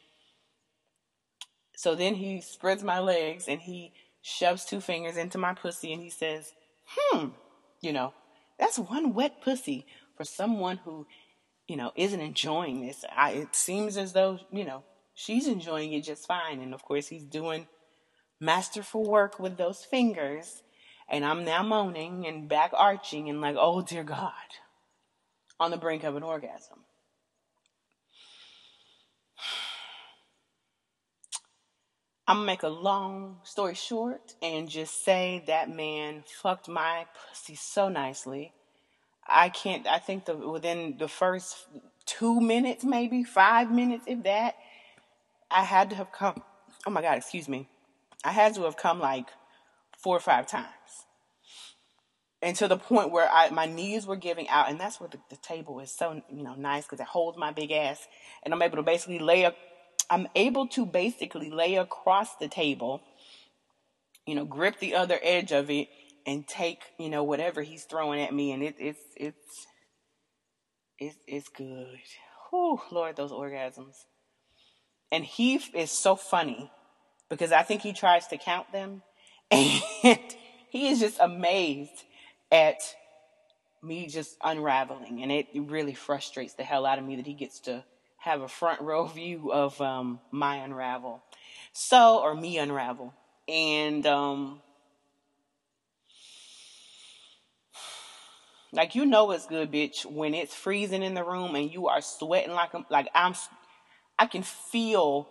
[1.74, 6.02] so then he spreads my legs and he shoves two fingers into my pussy and
[6.02, 6.52] he says,
[6.87, 7.28] "Hmm,
[7.80, 8.14] you know,
[8.59, 11.06] that's one wet pussy for someone who,
[11.68, 13.04] you know, isn't enjoying this.
[13.14, 16.61] I, it seems as though you know she's enjoying it just fine.
[16.61, 17.66] And of course, he's doing
[18.40, 20.62] masterful work with those fingers."
[21.09, 24.32] And I'm now moaning and back arching and like, oh dear God
[25.58, 26.78] on the brink of an orgasm.
[32.28, 37.54] I'm gonna make a long story short and just say that man fucked my pussy
[37.54, 38.52] so nicely.
[39.28, 39.86] I can't.
[39.86, 41.56] I think the within the first
[42.04, 44.54] two minutes, maybe five minutes, if that,
[45.50, 46.42] I had to have come.
[46.86, 47.68] Oh my god, excuse me.
[48.24, 49.28] I had to have come like
[49.98, 51.05] four or five times,
[52.46, 55.18] and to the point where I my knees were giving out, and that's where the,
[55.30, 58.06] the table is so you know nice because it holds my big ass,
[58.44, 59.52] and I'm able to basically lay a
[60.09, 63.02] I'm able to basically lay across the table,
[64.26, 65.88] you know, grip the other edge of it
[66.24, 69.66] and take, you know, whatever he's throwing at me and it, it's it's
[71.00, 71.98] it's it's good.
[72.50, 73.96] Whew, Lord, those orgasms.
[75.11, 76.70] And he is so funny
[77.28, 79.02] because I think he tries to count them
[79.50, 80.20] and
[80.70, 82.04] he is just amazed
[82.50, 82.82] at
[83.82, 87.61] me just unraveling and it really frustrates the hell out of me that he gets
[87.61, 87.85] to
[88.18, 91.22] have a front row view of um, my unravel.
[91.72, 93.14] So, or me unravel.
[93.48, 94.61] And, um,
[98.72, 102.00] like you know it's good, bitch, when it's freezing in the room and you are
[102.00, 103.35] sweating like I'm, like I'm,
[104.18, 105.28] I can feel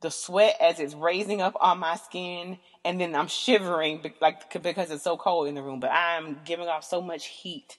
[0.00, 4.90] the sweat as it's raising up on my skin, and then I'm shivering like because
[4.90, 5.80] it's so cold in the room.
[5.80, 7.78] But I'm giving off so much heat,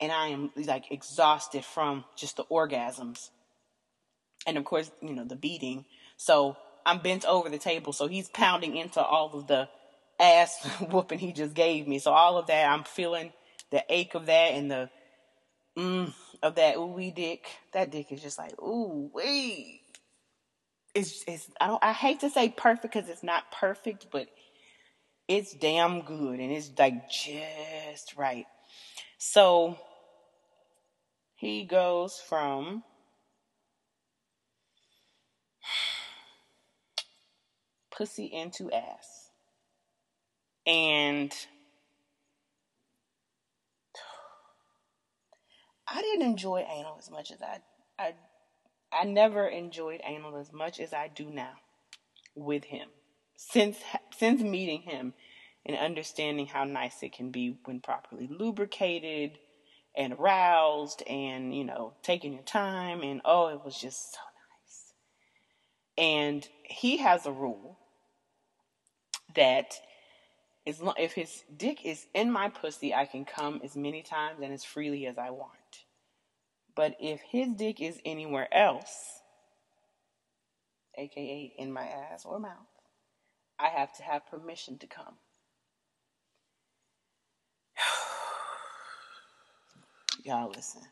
[0.00, 3.30] and I am like exhausted from just the orgasms
[4.46, 5.84] and of course, you know, the beating.
[6.16, 9.68] So I'm bent over the table, so he's pounding into all of the
[10.18, 11.98] ass whooping he just gave me.
[11.98, 13.32] So all of that, I'm feeling
[13.70, 14.90] the ache of that and the
[15.76, 17.46] mm of that ooh wee dick.
[17.72, 19.80] That dick is just like ooh wee.
[20.96, 24.28] It's it's I don't I hate to say perfect because it's not perfect, but
[25.28, 28.46] it's damn good and it's like just right.
[29.18, 29.78] So
[31.34, 32.82] he goes from
[37.90, 39.30] pussy into ass.
[40.66, 41.32] And
[45.88, 47.58] I didn't enjoy anal as much as I
[47.98, 48.14] I
[48.98, 51.52] I never enjoyed anal as much as I do now
[52.34, 52.88] with him.
[53.36, 53.78] Since
[54.16, 55.12] since meeting him
[55.66, 59.38] and understanding how nice it can be when properly lubricated
[59.94, 64.20] and aroused and you know taking your time and oh it was just so
[64.64, 64.92] nice.
[65.98, 67.78] And he has a rule
[69.34, 69.74] that
[70.66, 74.40] as long, if his dick is in my pussy, I can come as many times
[74.42, 75.55] and as freely as I want.
[76.76, 79.22] But if his dick is anywhere else,
[80.96, 82.68] aka in my ass or mouth,
[83.58, 85.14] I have to have permission to come.
[90.24, 90.82] Y'all listen.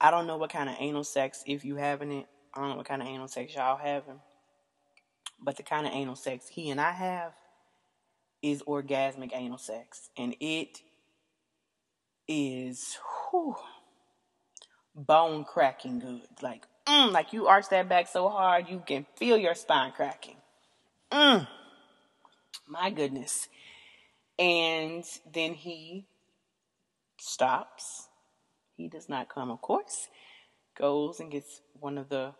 [0.00, 2.26] I don't know what kind of anal sex if you having it.
[2.54, 4.20] I don't know what kind of anal sex y'all having.
[5.40, 7.34] But the kind of anal sex he and I have
[8.42, 10.08] is orgasmic anal sex.
[10.16, 10.80] And it
[12.28, 12.98] is
[13.30, 13.56] whew,
[14.94, 16.22] bone cracking good.
[16.42, 20.36] Like, mm, like you arch that back so hard you can feel your spine cracking.
[21.10, 21.48] Mm,
[22.66, 23.48] my goodness.
[24.38, 26.06] And then he
[27.18, 28.08] stops.
[28.76, 30.08] He does not come, of course.
[30.76, 32.34] Goes and gets one of the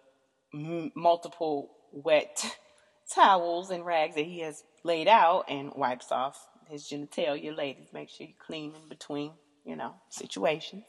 [0.54, 2.58] m- multiple wet
[3.12, 7.56] towels and rags that he has laid out and wipes off his genitalia.
[7.56, 9.32] Ladies, make sure you clean in between,
[9.68, 10.84] you know, situations.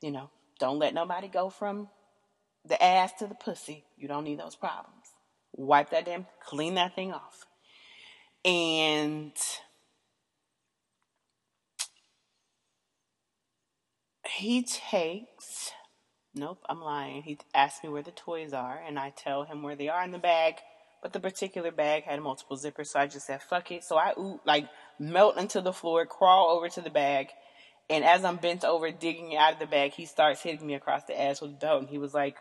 [0.00, 1.88] You know, don't let nobody go from
[2.64, 3.84] the ass to the pussy.
[3.96, 5.06] You don't need those problems.
[5.52, 7.44] Wipe that damn, clean that thing off.
[8.44, 9.32] And
[14.26, 15.72] he takes,
[16.34, 17.22] nope, I'm lying.
[17.22, 20.10] He asks me where the toys are, and I tell him where they are in
[20.12, 20.56] the bag
[21.04, 23.84] but the particular bag had multiple zippers, so I just said, fuck it.
[23.84, 24.14] So I
[24.46, 27.28] like melt into the floor, crawl over to the bag,
[27.90, 31.04] and as I'm bent over digging out of the bag, he starts hitting me across
[31.04, 31.80] the ass with the belt.
[31.80, 32.36] And he was like,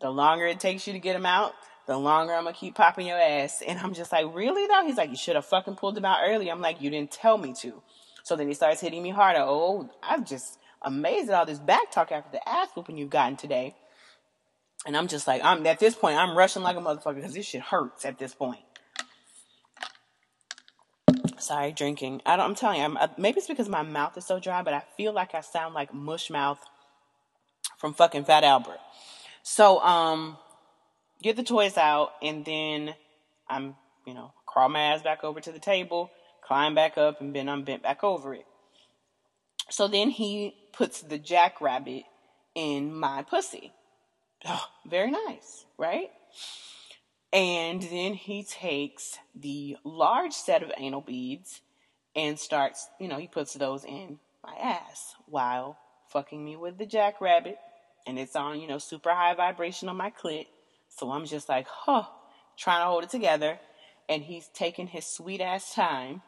[0.00, 1.52] the longer it takes you to get him out,
[1.86, 3.62] the longer I'm gonna keep popping your ass.
[3.66, 4.86] And I'm just like, really though?
[4.86, 6.52] He's like, you should have fucking pulled him out earlier.
[6.52, 7.82] I'm like, you didn't tell me to.
[8.22, 9.40] So then he starts hitting me harder.
[9.42, 13.36] Oh, I'm just amazed at all this back talk after the ass whooping you've gotten
[13.36, 13.74] today.
[14.86, 17.46] And I'm just like, I'm at this point, I'm rushing like a motherfucker because this
[17.46, 18.60] shit hurts at this point.
[21.40, 22.22] Sorry, drinking.
[22.26, 24.62] I don't, I'm telling you, I'm, uh, maybe it's because my mouth is so dry,
[24.62, 26.58] but I feel like I sound like mush mouth
[27.78, 28.78] from fucking Fat Albert.
[29.42, 30.36] So, um,
[31.22, 32.94] get the toys out, and then
[33.48, 33.76] I'm,
[34.06, 36.10] you know, crawl my ass back over to the table,
[36.44, 38.46] climb back up, and then I'm bent back over it.
[39.70, 42.04] So then he puts the jackrabbit
[42.54, 43.72] in my pussy
[44.46, 46.10] oh, very nice, right?
[47.32, 51.60] And then he takes the large set of anal beads
[52.16, 55.78] and starts, you know, he puts those in my ass while
[56.08, 57.58] fucking me with the jackrabbit.
[58.06, 60.46] And it's on, you know, super high vibration on my clit.
[60.88, 62.04] So I'm just like, huh,
[62.56, 63.60] trying to hold it together.
[64.08, 66.22] And he's taking his sweet ass time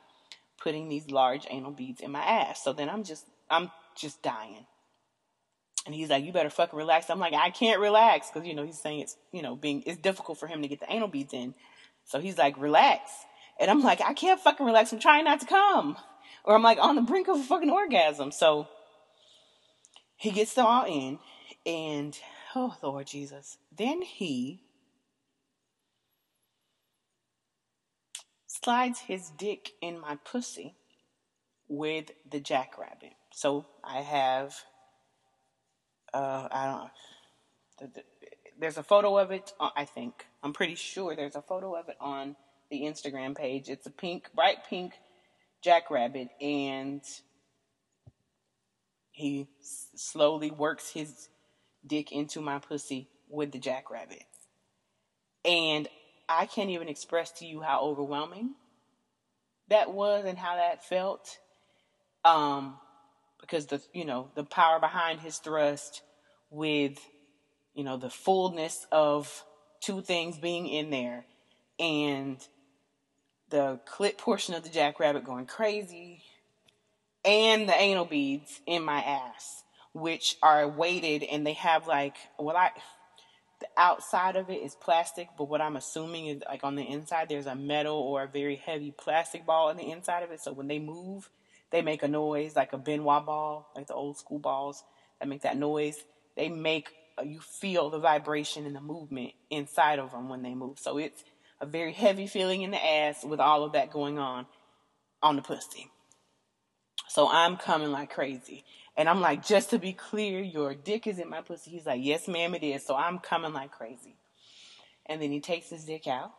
[0.63, 2.63] putting these large anal beads in my ass.
[2.63, 4.67] So then I'm just, I'm just dying.
[5.85, 7.11] And he's like, you better fucking relax.
[7.11, 8.31] I'm like, I can't relax.
[8.31, 10.81] Cause you know, he's saying it's, you know, being, it's difficult for him to get
[10.81, 11.55] the anal beads in.
[12.05, 13.11] So he's like, relax.
[13.59, 14.93] And I'm like, I can't fucking relax.
[14.93, 15.97] I'm trying not to come.
[16.45, 18.31] Or I'm like on the brink of a fucking orgasm.
[18.31, 18.69] So
[20.17, 21.19] he gets them all in
[21.67, 22.17] and,
[22.55, 23.59] oh Lord Jesus.
[23.77, 24.63] Then he
[28.47, 30.77] slides his dick in my pussy
[31.69, 33.15] with the jackrabbit.
[33.33, 34.55] So I have
[36.15, 36.91] uh, I don't.
[37.79, 38.05] The, the,
[38.59, 39.53] there's a photo of it.
[39.59, 42.37] Uh, I think I'm pretty sure there's a photo of it on
[42.71, 43.69] the Instagram page.
[43.69, 44.93] It's a pink, bright pink
[45.63, 47.03] jackrabbit, and
[49.13, 51.29] he slowly works his
[51.87, 54.25] dick into my pussy with the jackrabbit,
[55.45, 55.89] and
[56.29, 58.55] I can't even express to you how overwhelming
[59.69, 61.39] that was and how that felt.
[62.25, 62.79] Um,
[63.43, 66.01] because the you know the power behind his thrust
[66.49, 66.99] with
[67.75, 69.45] you know the fullness of
[69.81, 71.27] two things being in there
[71.79, 72.39] and
[73.51, 76.23] the clit portion of the jackrabbit going crazy
[77.25, 82.57] and the anal beads in my ass which are weighted and they have like well
[82.57, 82.71] i
[83.61, 87.29] the outside of it is plastic but what i'm assuming is like on the inside
[87.29, 90.41] there's a metal or a very heavy plastic ball on the inside of it.
[90.41, 91.29] So when they move
[91.73, 94.85] they make a noise like a Ben Wa ball, like the old school balls
[95.19, 95.97] that make that noise.
[96.37, 100.55] They make uh, you feel the vibration and the movement inside of them when they
[100.55, 100.79] move.
[100.79, 101.25] So it's
[101.61, 104.47] a very heavy feeling in the ass with all of that going on
[105.23, 105.91] on the pussy.
[107.09, 108.65] So I'm coming like crazy.
[108.97, 111.71] And I'm like, just to be clear, your dick is in my pussy.
[111.71, 112.85] He's like, yes, ma'am, it is.
[112.85, 114.17] So I'm coming like crazy.
[115.07, 116.33] And then he takes his dick out.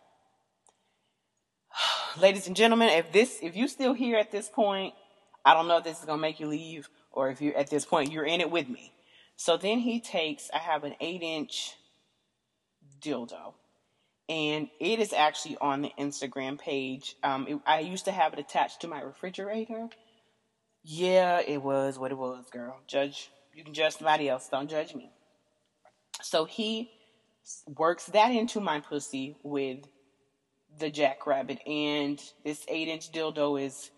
[2.19, 4.93] Ladies and gentlemen, if this, if you still here at this point,
[5.46, 7.86] I don't know if this is gonna make you leave or if you're at this
[7.86, 8.94] point you're in it with me.
[9.36, 11.76] So then he takes, I have an eight inch
[13.02, 13.54] dildo,
[14.30, 17.16] and it is actually on the Instagram page.
[17.24, 19.89] Um, it, I used to have it attached to my refrigerator.
[20.84, 22.80] Yeah, it was what it was, girl.
[22.88, 24.48] Judge, you can judge somebody else.
[24.50, 25.12] Don't judge me.
[26.22, 26.91] So he
[27.68, 29.80] works that into my pussy with
[30.80, 33.91] the jackrabbit, and this eight inch dildo is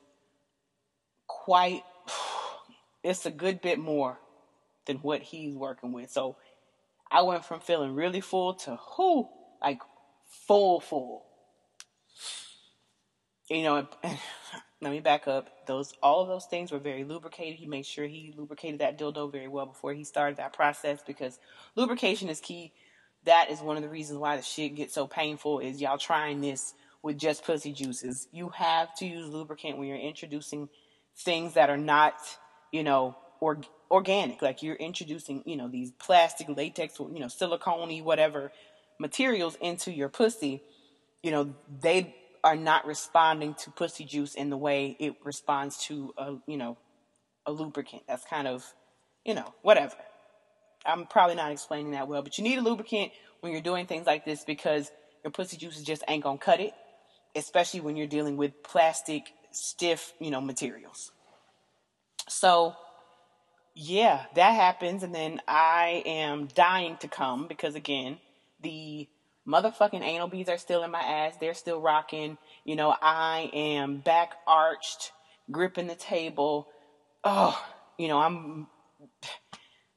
[1.27, 1.83] quite
[3.03, 4.19] it's a good bit more
[4.85, 6.11] than what he's working with.
[6.11, 6.35] So
[7.11, 9.29] I went from feeling really full to who
[9.61, 9.79] like
[10.47, 11.25] full full.
[13.49, 13.87] You know,
[14.81, 15.49] let me back up.
[15.67, 17.59] Those all of those things were very lubricated.
[17.59, 21.39] He made sure he lubricated that dildo very well before he started that process because
[21.75, 22.73] lubrication is key.
[23.25, 26.41] That is one of the reasons why the shit gets so painful is y'all trying
[26.41, 28.27] this with just pussy juices.
[28.31, 30.69] You have to use lubricant when you're introducing
[31.17, 32.15] things that are not,
[32.71, 33.59] you know, or,
[33.89, 34.41] organic.
[34.41, 38.51] Like you're introducing, you know, these plastic, latex, you know, silicone whatever
[38.99, 40.61] materials into your pussy.
[41.23, 46.13] You know, they are not responding to pussy juice in the way it responds to
[46.17, 46.77] a, you know,
[47.45, 48.03] a lubricant.
[48.07, 48.65] That's kind of,
[49.23, 49.95] you know, whatever.
[50.85, 53.11] I'm probably not explaining that well, but you need a lubricant
[53.41, 54.91] when you're doing things like this because
[55.23, 56.73] your pussy juices just ain't gonna cut it,
[57.35, 61.11] especially when you're dealing with plastic stiff, you know, materials.
[62.27, 62.75] So,
[63.73, 65.03] yeah, that happens.
[65.03, 68.17] And then I am dying to come because, again,
[68.61, 69.07] the
[69.47, 71.35] motherfucking anal beads are still in my ass.
[71.39, 72.37] They're still rocking.
[72.63, 75.11] You know, I am back arched,
[75.51, 76.67] gripping the table.
[77.23, 77.59] Oh,
[77.97, 78.67] you know, I'm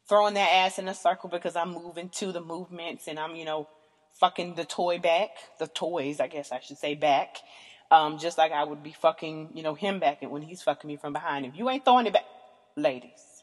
[0.08, 3.44] throwing that ass in a circle because I'm moving to the movements and I'm, you
[3.44, 3.68] know,
[4.18, 7.36] fucking the toy back, the toys, I guess I should say, back.
[7.90, 10.96] Um, just like I would be fucking, you know, him back when he's fucking me
[10.96, 11.46] from behind.
[11.46, 12.26] If you ain't throwing it back,
[12.76, 13.42] ladies,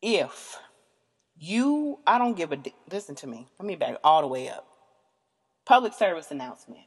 [0.00, 0.58] if
[1.36, 2.58] you, I don't give a,
[2.90, 4.66] listen to me, let me back all the way up.
[5.66, 6.84] Public service announcement.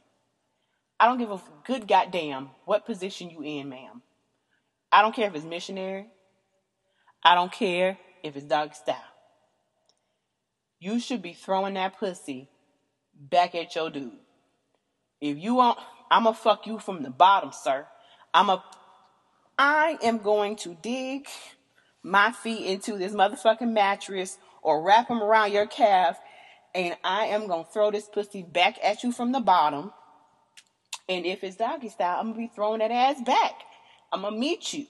[1.00, 4.02] I don't give a good goddamn what position you in, ma'am.
[4.90, 6.06] I don't care if it's missionary.
[7.22, 8.96] I don't care if it's dog style.
[10.80, 12.48] You should be throwing that pussy
[13.14, 14.12] back at your dude.
[15.20, 15.78] If you want,
[16.10, 17.86] I'ma fuck you from the bottom, sir.
[18.32, 18.62] I'm a
[19.58, 21.26] I am going to dig
[22.04, 26.18] my feet into this motherfucking mattress or wrap them around your calf,
[26.74, 29.92] and I am gonna throw this pussy back at you from the bottom.
[31.08, 33.62] And if it's doggy style, I'm gonna be throwing that ass back.
[34.12, 34.86] I'm gonna meet you.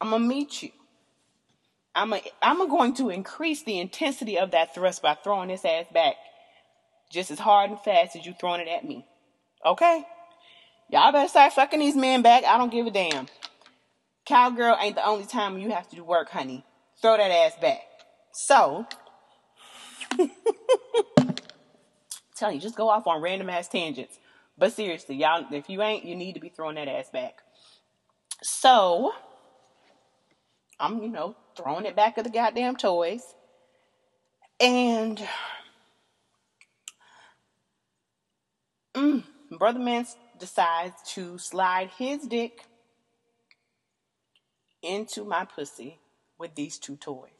[0.00, 0.70] I'm gonna meet you.
[1.94, 5.86] I'm a, I'm going to increase the intensity of that thrust by throwing this ass
[5.92, 6.16] back
[7.10, 9.06] just as hard and fast as you throwing it at me.
[9.66, 10.04] Okay?
[10.88, 12.44] Y'all better start fucking these men back.
[12.44, 13.26] I don't give a damn.
[14.24, 16.64] Cowgirl ain't the only time you have to do work, honey.
[17.02, 17.80] Throw that ass back.
[18.32, 18.86] So,
[22.36, 24.18] tell you, just go off on random ass tangents.
[24.56, 27.40] But seriously, y'all, if you ain't, you need to be throwing that ass back.
[28.42, 29.12] So,
[30.78, 33.22] I'm, you know, throwing it back at the goddamn toys.
[34.60, 35.20] And
[38.94, 40.06] mm, Brother Man
[40.38, 42.64] decides to slide his dick
[44.82, 45.98] into my pussy
[46.38, 47.30] with these two toys.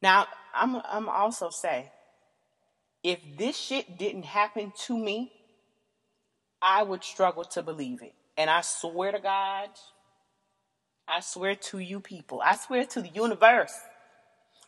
[0.00, 1.90] Now, I'm I'm also say
[3.02, 5.32] if this shit didn't happen to me,
[6.60, 8.14] I would struggle to believe it.
[8.36, 9.68] And I swear to God,
[11.06, 13.74] I swear to you people, I swear to the universe,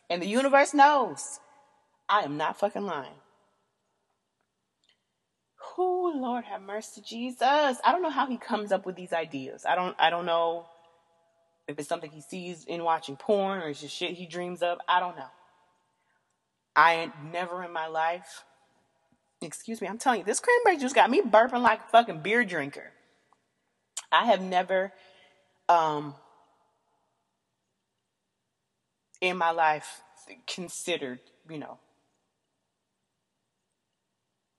[0.09, 1.39] and the universe knows
[2.07, 3.15] I am not fucking lying.
[5.75, 7.41] Who, Lord have mercy, Jesus.
[7.41, 9.65] I don't know how he comes up with these ideas.
[9.67, 10.67] I don't I don't know
[11.67, 14.77] if it's something he sees in watching porn or it's just shit he dreams of.
[14.87, 15.27] I don't know.
[16.75, 18.43] I never in my life
[19.41, 22.43] excuse me, I'm telling you, this cranberry juice got me burping like a fucking beer
[22.43, 22.91] drinker.
[24.11, 24.93] I have never
[25.67, 26.15] um
[29.21, 30.01] in my life
[30.47, 31.19] considered,
[31.49, 31.79] you know,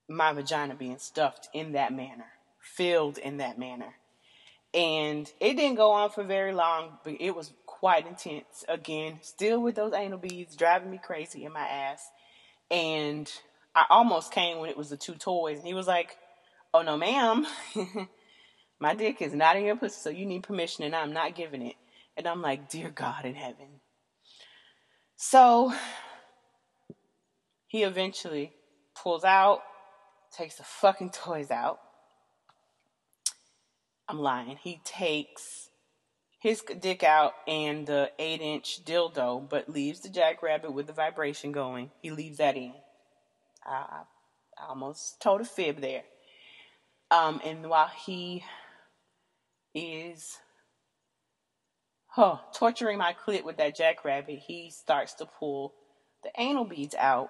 [0.09, 2.27] my vagina being stuffed in that manner,
[2.59, 3.95] filled in that manner.
[4.73, 8.65] And it didn't go on for very long, but it was quite intense.
[8.67, 12.01] Again, still with those anal beads driving me crazy in my ass.
[12.69, 13.31] And
[13.75, 15.57] I almost came when it was the two toys.
[15.57, 16.17] And he was like,
[16.73, 17.47] Oh no, ma'am.
[18.79, 21.61] my dick is not in your pussy, so you need permission, and I'm not giving
[21.61, 21.75] it.
[22.15, 23.81] And I'm like, Dear God in heaven.
[25.15, 25.73] So
[27.67, 28.53] he eventually
[28.95, 29.61] pulls out,
[30.37, 31.79] takes the fucking toys out.
[34.07, 34.57] I'm lying.
[34.57, 35.69] He takes
[36.39, 41.51] his dick out and the 8 inch dildo, but leaves the jackrabbit with the vibration
[41.51, 41.91] going.
[42.01, 42.73] He leaves that in.
[43.65, 44.03] I,
[44.57, 46.03] I almost told a fib there.
[47.09, 48.43] Um, and while he
[49.73, 50.37] is
[52.07, 55.73] huh, torturing my clit with that jackrabbit, he starts to pull
[56.23, 57.29] the anal beads out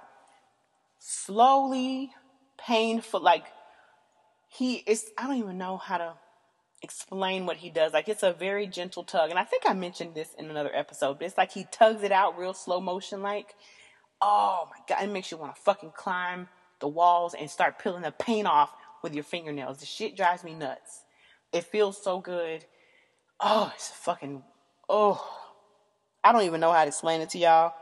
[1.00, 2.12] slowly,
[2.58, 3.22] painful.
[3.22, 3.46] Like
[4.48, 6.14] he is, I don't even know how to
[6.82, 7.94] explain what he does.
[7.94, 11.20] Like it's a very gentle tug, and I think I mentioned this in another episode.
[11.20, 13.56] But it's like he tugs it out real slow motion, like
[14.22, 16.48] oh my god, it makes you want to fucking climb
[16.80, 18.72] the walls and start peeling the paint off
[19.04, 19.80] with your fingernails.
[19.80, 21.04] The shit drives me nuts.
[21.52, 22.66] It feels so good.
[23.40, 24.44] Oh, it's fucking
[24.90, 25.24] oh,
[26.24, 27.74] I don't even know how to explain it to y'all.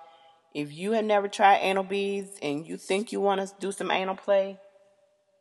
[0.53, 3.91] If you have never tried anal beads and you think you want to do some
[3.91, 4.57] anal play,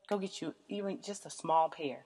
[0.08, 2.04] go get you even just a small pair.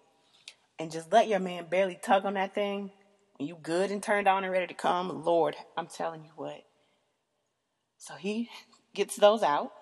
[0.79, 2.93] And just let your man barely tug on that thing.
[3.39, 5.25] And you good and turned on and ready to come.
[5.25, 6.65] Lord, I'm telling you what.
[7.99, 8.49] So he
[8.95, 9.73] gets those out.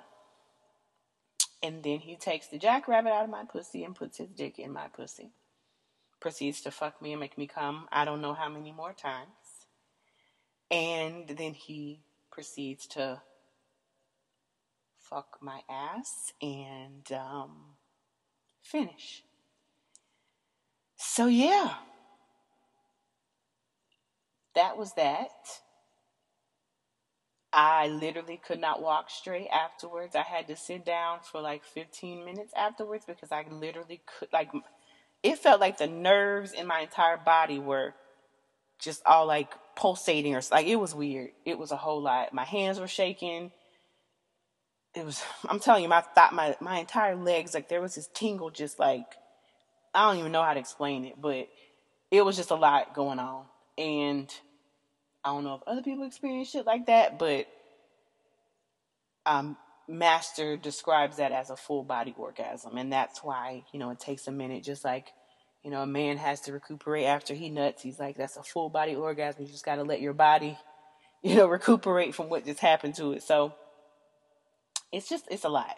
[1.62, 4.73] And then he takes the jackrabbit out of my pussy and puts his dick in
[4.73, 5.33] my pussy.
[6.21, 9.29] Proceeds to fuck me and make me come I don't know how many more times.
[10.71, 12.01] And then he
[12.31, 13.23] proceeds to
[14.99, 17.76] fuck my ass and um,
[18.67, 19.25] finish.
[20.97, 21.77] So, yeah,
[24.55, 25.31] that was that.
[27.53, 30.14] I literally could not walk straight afterwards.
[30.14, 34.51] I had to sit down for like 15 minutes afterwards because I literally could, like,
[35.23, 37.95] it felt like the nerves in my entire body were
[38.81, 41.31] just all like pulsating or like it was weird.
[41.45, 42.33] It was a whole lot.
[42.35, 43.53] My hands were shaking.
[44.97, 48.09] It was I'm telling you, my thought my my entire legs like there was this
[48.12, 49.07] tingle just like
[49.94, 51.49] I don't even know how to explain it, but
[52.11, 53.44] it was just a lot going on.
[53.78, 54.32] And
[55.24, 57.47] I don't know if other people experience shit like that, but
[59.24, 59.57] um
[59.88, 64.26] Master describes that as a full body orgasm, and that's why you know it takes
[64.26, 65.12] a minute, just like
[65.66, 67.82] you know, a man has to recuperate after he nuts.
[67.82, 69.42] He's like, that's a full body orgasm.
[69.42, 70.57] You just got to let your body,
[71.24, 73.24] you know, recuperate from what just happened to it.
[73.24, 73.53] So
[74.93, 75.76] it's just, it's a lot.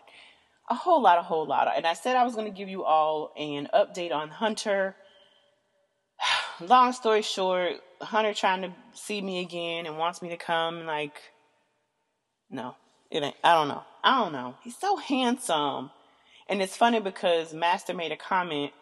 [0.70, 1.72] A whole lot, a whole lot.
[1.74, 4.96] And I said I was going to give you all an update on Hunter.
[6.60, 10.84] long story short, Hunter trying to see me again and wants me to come.
[10.84, 11.16] Like,
[12.50, 12.74] no,
[13.10, 13.36] it ain't.
[13.42, 13.82] I don't know.
[14.04, 14.54] I don't know.
[14.62, 15.90] He's so handsome.
[16.48, 18.72] And it's funny because Master made a comment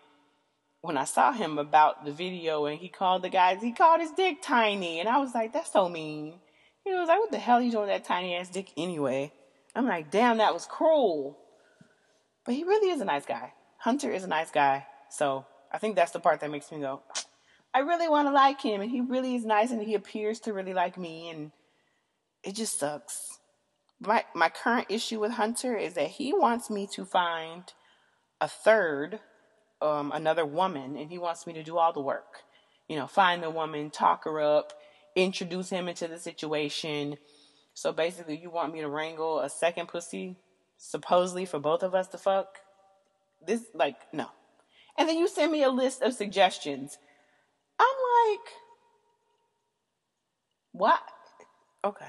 [0.86, 4.12] when I saw him about the video and he called the guys, he called his
[4.12, 5.00] dick tiny.
[5.00, 6.34] And I was like, that's so mean.
[6.84, 9.32] He was like, what the hell you doing that tiny ass dick anyway?
[9.76, 11.38] I'm like, damn, that was cruel.
[12.44, 13.52] But he really is a nice guy.
[13.78, 14.86] Hunter is a nice guy.
[15.10, 17.02] So I think that's the part that makes me go,
[17.74, 18.80] I really want to like him.
[18.80, 21.28] And he really is nice and he appears to really like me.
[21.28, 21.52] And
[22.42, 23.38] it just sucks.
[24.00, 27.64] My, my current issue with Hunter is that he wants me to find
[28.40, 29.20] a third,
[29.82, 32.44] um, another woman, and he wants me to do all the work.
[32.88, 34.72] You know, find the woman, talk her up,
[35.14, 37.16] introduce him into the situation.
[37.76, 40.36] So basically, you want me to wrangle a second pussy,
[40.78, 42.56] supposedly for both of us to fuck?
[43.46, 44.28] This, like, no.
[44.96, 46.96] And then you send me a list of suggestions.
[47.78, 47.86] I'm
[48.30, 48.46] like,
[50.72, 51.00] what?
[51.84, 52.06] Okay.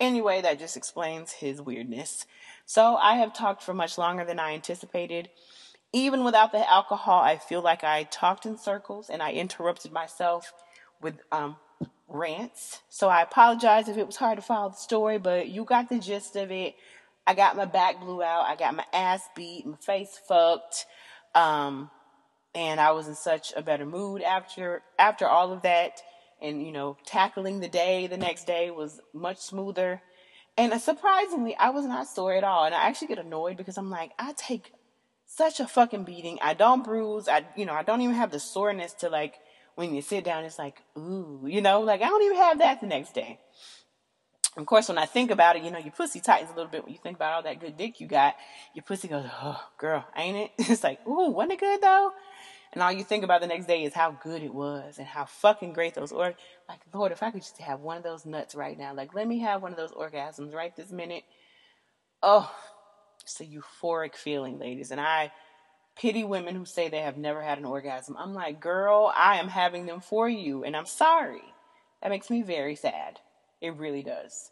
[0.00, 2.24] Anyway, that just explains his weirdness.
[2.64, 5.28] So I have talked for much longer than I anticipated.
[5.92, 10.54] Even without the alcohol, I feel like I talked in circles and I interrupted myself
[11.02, 11.56] with um,
[12.10, 12.80] rants.
[12.88, 15.98] So I apologize if it was hard to follow the story, but you got the
[15.98, 16.74] gist of it.
[17.26, 18.46] I got my back blew out.
[18.46, 20.86] I got my ass beat, my face fucked.
[21.34, 21.90] Um,
[22.54, 26.02] and I was in such a better mood after after all of that.
[26.42, 30.02] And you know, tackling the day the next day was much smoother.
[30.56, 32.64] And surprisingly, I was not sore at all.
[32.64, 34.72] And I actually get annoyed because I'm like, I take
[35.26, 36.38] such a fucking beating.
[36.42, 37.28] I don't bruise.
[37.28, 39.34] I you know, I don't even have the soreness to like
[39.74, 42.80] when you sit down, it's like, ooh, you know, like I don't even have that
[42.80, 43.38] the next day.
[44.56, 46.84] Of course, when I think about it, you know, your pussy tightens a little bit
[46.84, 48.34] when you think about all that good dick you got.
[48.74, 50.50] Your pussy goes, oh, girl, ain't it?
[50.70, 52.10] It's like, ooh, wasn't it good though?
[52.72, 55.24] And all you think about the next day is how good it was and how
[55.24, 56.34] fucking great those or
[56.68, 59.26] like, Lord, if I could just have one of those nuts right now, like, let
[59.26, 61.24] me have one of those orgasms right this minute.
[62.22, 62.52] Oh,
[63.22, 64.90] it's a euphoric feeling, ladies.
[64.90, 65.32] And I
[66.00, 68.16] pity women who say they have never had an orgasm.
[68.18, 71.42] I'm like, girl, I am having them for you, and I'm sorry.
[72.02, 73.20] That makes me very sad.
[73.60, 74.50] It really does.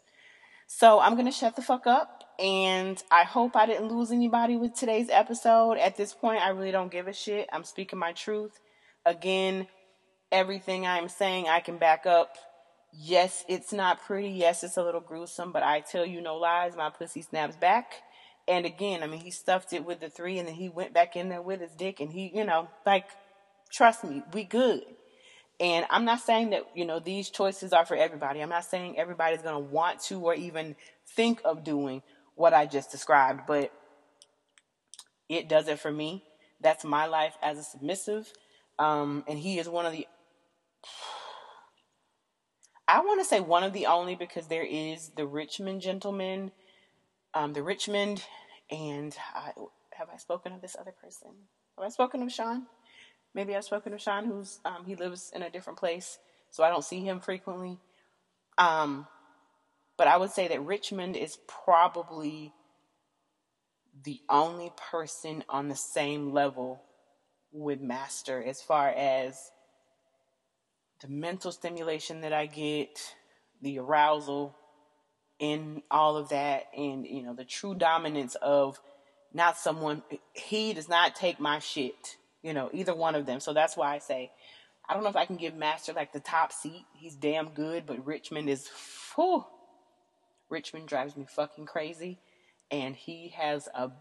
[0.67, 2.23] So I'm going to shut the fuck up.
[2.37, 5.77] And I hope I didn't lose anybody with today's episode.
[5.77, 7.49] At this point, I really don't give a shit.
[7.51, 8.59] I'm speaking my truth.
[9.05, 9.67] Again,
[10.31, 12.37] everything I'm saying, I can back up.
[12.93, 14.29] Yes, it's not pretty.
[14.29, 16.77] Yes, it's a little gruesome, but I tell you no lies.
[16.77, 17.95] My pussy snaps back.
[18.49, 21.15] And again, I mean, he stuffed it with the three and then he went back
[21.15, 23.05] in there with his dick and he, you know, like,
[23.71, 24.81] trust me, we good.
[25.59, 28.41] And I'm not saying that, you know, these choices are for everybody.
[28.41, 30.75] I'm not saying everybody's going to want to or even
[31.15, 32.01] think of doing
[32.33, 33.71] what I just described, but
[35.27, 36.23] it does it for me.
[36.59, 38.33] That's my life as a submissive.
[38.79, 40.07] Um, and he is one of the,
[42.87, 46.51] I want to say one of the only because there is the Richmond gentleman
[47.33, 48.23] um, the Richmond,
[48.71, 49.51] and I,
[49.93, 51.31] have I spoken of this other person?
[51.77, 52.67] Have I spoken of Sean?
[53.33, 56.17] Maybe I've spoken of Sean, who's um, he lives in a different place,
[56.49, 57.77] so I don't see him frequently.
[58.57, 59.07] Um,
[59.97, 62.53] but I would say that Richmond is probably
[64.03, 66.81] the only person on the same level
[67.51, 69.51] with Master as far as
[71.01, 73.15] the mental stimulation that I get,
[73.61, 74.55] the arousal,
[75.39, 78.79] in all of that and you know the true dominance of
[79.33, 83.39] not someone he does not take my shit you know either one of them.
[83.39, 84.31] So that's why i say
[84.87, 86.85] i don't know if i can give master like the top seat.
[86.93, 88.69] He's damn good but richmond is
[89.15, 89.45] whew,
[90.49, 92.19] richmond drives me fucking crazy.
[92.71, 93.91] And he has a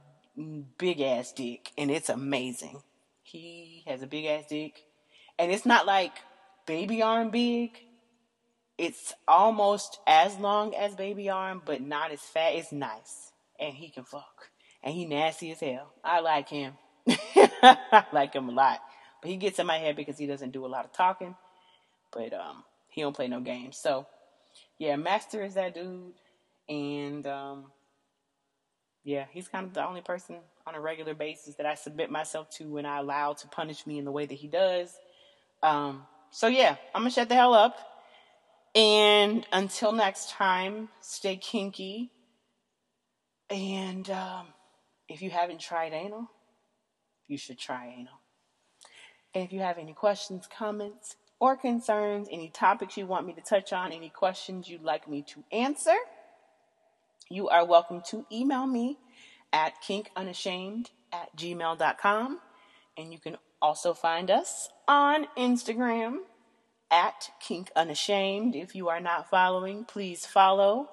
[0.76, 2.82] big ass dick and it's amazing.
[3.22, 4.82] He has a big ass dick.
[5.38, 6.12] And it's not like
[6.66, 7.78] baby arm big
[8.78, 12.54] it's almost as long as baby arm, but not as fat.
[12.54, 14.50] It's nice, and he can fuck,
[14.82, 15.92] and he nasty as hell.
[16.02, 16.74] I like him.
[17.08, 18.80] I like him a lot,
[19.20, 21.34] but he gets in my head because he doesn't do a lot of talking,
[22.12, 23.76] but um, he don't play no games.
[23.76, 24.06] So,
[24.78, 26.12] yeah, Master is that dude,
[26.68, 27.72] and um,
[29.02, 32.50] yeah, he's kind of the only person on a regular basis that I submit myself
[32.58, 34.94] to and I allow to punish me in the way that he does.
[35.62, 37.76] Um, so yeah, I'm gonna shut the hell up.
[38.74, 42.10] And until next time, stay kinky.
[43.50, 44.48] And um,
[45.08, 46.30] if you haven't tried anal,
[47.26, 48.20] you should try anal.
[49.34, 53.40] And if you have any questions, comments, or concerns, any topics you want me to
[53.40, 55.96] touch on, any questions you'd like me to answer,
[57.30, 58.98] you are welcome to email me
[59.52, 62.40] at kinkunashamed at gmail.com.
[62.96, 66.18] And you can also find us on Instagram
[66.90, 68.54] at Kink Unashamed.
[68.54, 70.88] If you are not following, please follow.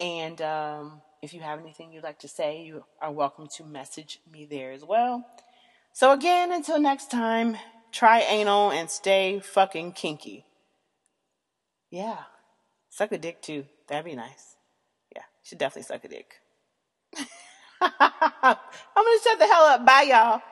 [0.00, 4.20] And um, if you have anything you'd like to say, you are welcome to message
[4.30, 5.26] me there as well.
[5.92, 7.56] So, again, until next time,
[7.92, 10.44] try anal and stay fucking kinky.
[11.90, 12.18] Yeah.
[12.90, 13.66] Suck a dick too.
[13.88, 14.56] That'd be nice.
[15.14, 16.34] Yeah, should definitely suck a dick.
[17.80, 18.56] I'm
[18.96, 19.84] gonna shut the hell up.
[19.84, 20.42] Bye, y'all.